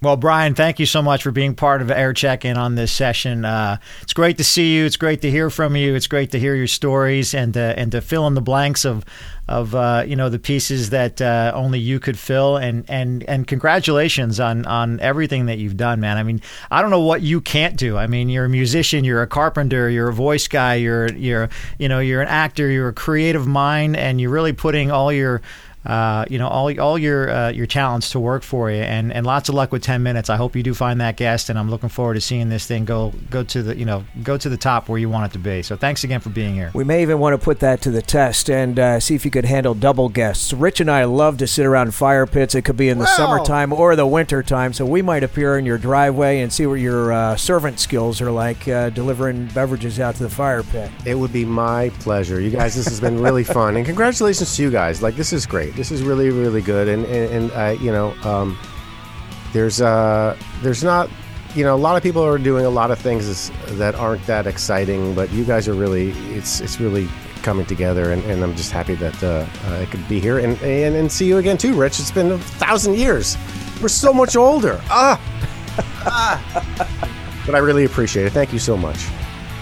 Well, 0.00 0.16
Brian, 0.16 0.54
thank 0.54 0.78
you 0.78 0.86
so 0.86 1.02
much 1.02 1.24
for 1.24 1.32
being 1.32 1.56
part 1.56 1.82
of 1.82 1.90
Air 1.90 2.12
Check 2.12 2.44
In 2.44 2.56
on 2.56 2.76
this 2.76 2.92
session. 2.92 3.44
Uh, 3.44 3.78
it's 4.00 4.12
great 4.12 4.38
to 4.38 4.44
see 4.44 4.76
you. 4.76 4.84
It's 4.84 4.96
great 4.96 5.22
to 5.22 5.30
hear 5.30 5.50
from 5.50 5.74
you. 5.74 5.96
It's 5.96 6.06
great 6.06 6.30
to 6.30 6.38
hear 6.38 6.54
your 6.54 6.68
stories 6.68 7.34
and 7.34 7.56
uh, 7.56 7.74
and 7.76 7.90
to 7.90 8.00
fill 8.00 8.24
in 8.28 8.34
the 8.34 8.40
blanks 8.40 8.84
of 8.84 9.04
of 9.48 9.74
uh, 9.74 10.04
you 10.06 10.14
know 10.14 10.28
the 10.28 10.38
pieces 10.38 10.90
that 10.90 11.20
uh, 11.20 11.50
only 11.52 11.80
you 11.80 11.98
could 11.98 12.16
fill. 12.16 12.58
And 12.58 12.84
and 12.88 13.24
and 13.24 13.44
congratulations 13.48 14.38
on 14.38 14.66
on 14.66 15.00
everything 15.00 15.46
that 15.46 15.58
you've 15.58 15.76
done, 15.76 15.98
man. 15.98 16.16
I 16.16 16.22
mean, 16.22 16.42
I 16.70 16.80
don't 16.80 16.92
know 16.92 17.00
what 17.00 17.22
you 17.22 17.40
can't 17.40 17.76
do. 17.76 17.96
I 17.96 18.06
mean, 18.06 18.28
you're 18.28 18.44
a 18.44 18.48
musician, 18.48 19.04
you're 19.04 19.22
a 19.22 19.26
carpenter, 19.26 19.90
you're 19.90 20.10
a 20.10 20.14
voice 20.14 20.46
guy, 20.46 20.76
you're 20.76 21.12
you're 21.12 21.48
you 21.76 21.88
know 21.88 21.98
you're 21.98 22.22
an 22.22 22.28
actor, 22.28 22.70
you're 22.70 22.90
a 22.90 22.94
creative 22.94 23.48
mind, 23.48 23.96
and 23.96 24.20
you're 24.20 24.30
really 24.30 24.52
putting 24.52 24.92
all 24.92 25.12
your 25.12 25.42
uh, 25.84 26.24
you 26.28 26.38
know 26.38 26.48
all 26.48 26.78
all 26.80 26.98
your 26.98 27.30
uh, 27.30 27.50
your 27.50 27.66
talents 27.66 28.10
to 28.10 28.20
work 28.20 28.42
for 28.42 28.70
you, 28.70 28.78
and 28.82 29.12
and 29.12 29.24
lots 29.24 29.48
of 29.48 29.54
luck 29.54 29.72
with 29.72 29.82
ten 29.82 30.02
minutes. 30.02 30.28
I 30.28 30.36
hope 30.36 30.56
you 30.56 30.62
do 30.62 30.74
find 30.74 31.00
that 31.00 31.16
guest, 31.16 31.48
and 31.48 31.58
I'm 31.58 31.70
looking 31.70 31.88
forward 31.88 32.14
to 32.14 32.20
seeing 32.20 32.48
this 32.48 32.66
thing 32.66 32.84
go 32.84 33.12
go 33.30 33.44
to 33.44 33.62
the 33.62 33.76
you 33.76 33.84
know 33.84 34.04
go 34.22 34.36
to 34.36 34.48
the 34.48 34.56
top 34.56 34.88
where 34.88 34.98
you 34.98 35.08
want 35.08 35.30
it 35.30 35.32
to 35.34 35.38
be. 35.38 35.62
So 35.62 35.76
thanks 35.76 36.04
again 36.04 36.20
for 36.20 36.30
being 36.30 36.54
here. 36.54 36.70
We 36.74 36.84
may 36.84 37.02
even 37.02 37.18
want 37.20 37.38
to 37.38 37.44
put 37.44 37.60
that 37.60 37.80
to 37.82 37.90
the 37.90 38.02
test 38.02 38.50
and 38.50 38.78
uh, 38.78 39.00
see 39.00 39.14
if 39.14 39.24
you 39.24 39.30
could 39.30 39.44
handle 39.44 39.74
double 39.74 40.08
guests. 40.08 40.52
Rich 40.52 40.80
and 40.80 40.90
I 40.90 41.04
love 41.04 41.38
to 41.38 41.46
sit 41.46 41.64
around 41.64 41.94
fire 41.94 42.26
pits. 42.26 42.54
It 42.54 42.62
could 42.62 42.76
be 42.76 42.88
in 42.88 42.98
the 42.98 43.06
summertime 43.06 43.72
or 43.72 43.94
the 43.96 44.06
winter 44.06 44.42
time, 44.42 44.72
so 44.72 44.84
we 44.84 45.00
might 45.00 45.22
appear 45.22 45.58
in 45.58 45.64
your 45.64 45.78
driveway 45.78 46.40
and 46.40 46.52
see 46.52 46.66
what 46.66 46.74
your 46.74 47.12
uh, 47.12 47.36
servant 47.36 47.78
skills 47.78 48.20
are 48.20 48.30
like 48.30 48.66
uh, 48.68 48.90
delivering 48.90 49.46
beverages 49.46 50.00
out 50.00 50.16
to 50.16 50.24
the 50.24 50.30
fire 50.30 50.62
pit. 50.62 50.90
It 51.06 51.14
would 51.14 51.32
be 51.32 51.44
my 51.44 51.90
pleasure. 52.00 52.40
You 52.40 52.50
guys, 52.50 52.74
this 52.74 52.88
has 52.88 53.00
been 53.00 53.20
really 53.20 53.44
fun, 53.44 53.76
and 53.76 53.86
congratulations 53.86 54.56
to 54.56 54.62
you 54.62 54.70
guys. 54.70 55.02
Like 55.02 55.14
this 55.14 55.32
is 55.32 55.46
great. 55.46 55.67
This 55.70 55.90
is 55.90 56.02
really, 56.02 56.30
really 56.30 56.62
good, 56.62 56.88
and 56.88 57.04
and, 57.06 57.32
and 57.32 57.52
uh, 57.52 57.80
you 57.80 57.92
know, 57.92 58.14
um, 58.24 58.58
there's 59.52 59.80
uh, 59.80 60.36
there's 60.62 60.84
not, 60.84 61.08
you 61.54 61.64
know, 61.64 61.74
a 61.74 61.78
lot 61.78 61.96
of 61.96 62.02
people 62.02 62.24
are 62.24 62.38
doing 62.38 62.64
a 62.64 62.70
lot 62.70 62.90
of 62.90 62.98
things 62.98 63.50
that 63.78 63.94
aren't 63.94 64.24
that 64.26 64.46
exciting, 64.46 65.14
but 65.14 65.30
you 65.32 65.44
guys 65.44 65.68
are 65.68 65.74
really, 65.74 66.10
it's 66.34 66.60
it's 66.60 66.80
really 66.80 67.08
coming 67.42 67.66
together, 67.66 68.12
and, 68.12 68.22
and 68.24 68.42
I'm 68.42 68.54
just 68.56 68.72
happy 68.72 68.94
that 68.96 69.22
uh, 69.22 69.46
I 69.66 69.86
could 69.86 70.06
be 70.08 70.20
here 70.20 70.38
and, 70.38 70.60
and 70.62 70.94
and 70.94 71.10
see 71.10 71.26
you 71.26 71.38
again 71.38 71.56
too, 71.56 71.74
Rich. 71.74 72.00
It's 72.00 72.10
been 72.10 72.32
a 72.32 72.38
thousand 72.38 72.96
years. 72.96 73.36
We're 73.80 73.88
so 73.88 74.12
much 74.12 74.36
older. 74.36 74.80
Ah. 74.90 75.20
ah. 76.04 77.04
But 77.46 77.54
I 77.54 77.60
really 77.60 77.86
appreciate 77.86 78.26
it. 78.26 78.34
Thank 78.34 78.52
you 78.52 78.58
so 78.58 78.76
much. 78.76 79.06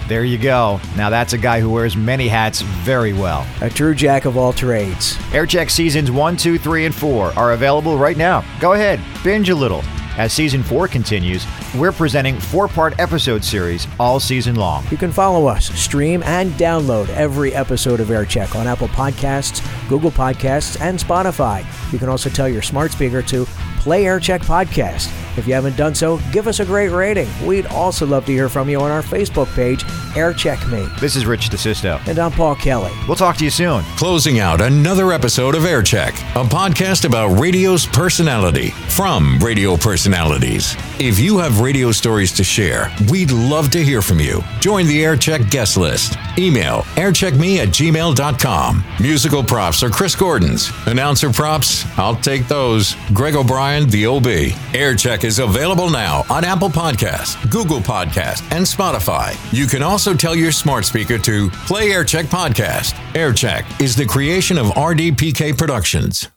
There 0.07 0.23
you 0.23 0.37
go. 0.37 0.79
Now 0.95 1.09
that's 1.09 1.33
a 1.33 1.37
guy 1.37 1.59
who 1.59 1.69
wears 1.69 1.97
many 1.97 2.29
hats 2.29 2.61
very 2.61 3.11
well. 3.11 3.45
A 3.61 3.69
true 3.69 3.93
jack 3.93 4.23
of 4.23 4.37
all 4.37 4.53
trades. 4.53 5.15
Aircheck 5.31 5.69
seasons 5.69 6.09
1, 6.09 6.37
2, 6.37 6.57
3, 6.57 6.85
and 6.85 6.95
4 6.95 7.37
are 7.37 7.51
available 7.51 7.97
right 7.97 8.15
now. 8.15 8.45
Go 8.61 8.73
ahead, 8.73 9.01
binge 9.23 9.49
a 9.49 9.55
little. 9.55 9.83
As 10.17 10.33
season 10.33 10.63
4 10.63 10.87
continues, 10.87 11.45
we're 11.75 11.91
presenting 11.91 12.39
four-part 12.39 12.97
episode 12.99 13.43
series 13.43 13.85
all 13.99 14.19
season 14.19 14.55
long. 14.55 14.83
You 14.89 14.97
can 14.97 15.11
follow 15.11 15.45
us, 15.45 15.65
stream, 15.79 16.23
and 16.23 16.51
download 16.53 17.09
every 17.09 17.53
episode 17.53 17.99
of 17.99 18.07
Aircheck 18.07 18.55
on 18.55 18.65
Apple 18.65 18.87
Podcasts, 18.87 19.61
Google 19.89 20.09
Podcasts, 20.09 20.79
and 20.81 20.97
Spotify. 20.97 21.63
You 21.91 21.99
can 21.99 22.09
also 22.09 22.29
tell 22.29 22.47
your 22.47 22.63
smart 22.63 22.91
speaker 22.93 23.21
to 23.23 23.45
play 23.79 24.05
Aircheck 24.05 24.39
Podcast. 24.39 25.11
If 25.37 25.47
you 25.47 25.53
haven't 25.53 25.77
done 25.77 25.93
so, 25.95 26.19
give 26.31 26.47
us 26.47 26.59
a 26.59 26.65
great 26.65 26.89
rating. 26.89 27.29
We'd 27.45 27.67
also 27.67 28.05
love 28.05 28.25
to 28.25 28.31
hear 28.31 28.49
from 28.49 28.69
you 28.69 28.79
on 28.79 28.91
our 28.91 29.03
Facebook 29.03 29.53
page, 29.55 29.85
Air 30.15 30.33
Check 30.33 30.65
Me. 30.67 30.87
This 30.99 31.15
is 31.15 31.25
Rich 31.25 31.49
DeSisto. 31.49 32.05
And 32.07 32.19
I'm 32.19 32.31
Paul 32.31 32.55
Kelly. 32.55 32.91
We'll 33.07 33.15
talk 33.15 33.37
to 33.37 33.43
you 33.43 33.51
soon. 33.51 33.83
Closing 33.97 34.39
out 34.39 34.61
another 34.61 35.13
episode 35.13 35.55
of 35.55 35.65
Air 35.65 35.83
Check, 35.83 36.15
a 36.35 36.43
podcast 36.43 37.05
about 37.05 37.39
radio's 37.39 37.85
personality 37.85 38.69
from 38.89 39.37
radio 39.39 39.77
personalities. 39.77 40.75
If 40.99 41.19
you 41.19 41.37
have 41.37 41.59
radio 41.59 41.91
stories 41.91 42.31
to 42.33 42.43
share, 42.43 42.91
we'd 43.11 43.29
love 43.31 43.69
to 43.69 43.83
hear 43.83 44.01
from 44.01 44.19
you. 44.19 44.41
Join 44.59 44.87
the 44.87 45.03
Aircheck 45.03 45.51
guest 45.51 45.77
list. 45.77 46.17
Email 46.39 46.79
aircheckme 46.95 47.57
at 47.59 47.67
gmail.com. 47.67 48.83
Musical 48.99 49.43
props 49.43 49.83
are 49.83 49.91
Chris 49.91 50.15
Gordon's. 50.15 50.71
Announcer 50.87 51.31
props, 51.31 51.85
I'll 51.99 52.15
take 52.15 52.47
those. 52.47 52.95
Greg 53.13 53.35
O'Brien, 53.35 53.87
the 53.89 54.07
OB. 54.07 54.23
Aircheck 54.73 55.23
is 55.23 55.37
available 55.37 55.91
now 55.91 56.23
on 56.31 56.43
Apple 56.43 56.69
Podcast, 56.69 57.51
Google 57.51 57.79
Podcast, 57.79 58.41
and 58.51 58.65
Spotify. 58.65 59.37
You 59.53 59.67
can 59.67 59.83
also 59.83 60.15
tell 60.15 60.35
your 60.35 60.51
smart 60.51 60.85
speaker 60.85 61.19
to 61.19 61.49
play 61.67 61.89
Aircheck 61.89 62.23
Podcast. 62.23 62.93
Aircheck 63.13 63.79
is 63.79 63.95
the 63.95 64.05
creation 64.05 64.57
of 64.57 64.67
RDPK 64.67 65.55
Productions. 65.55 66.27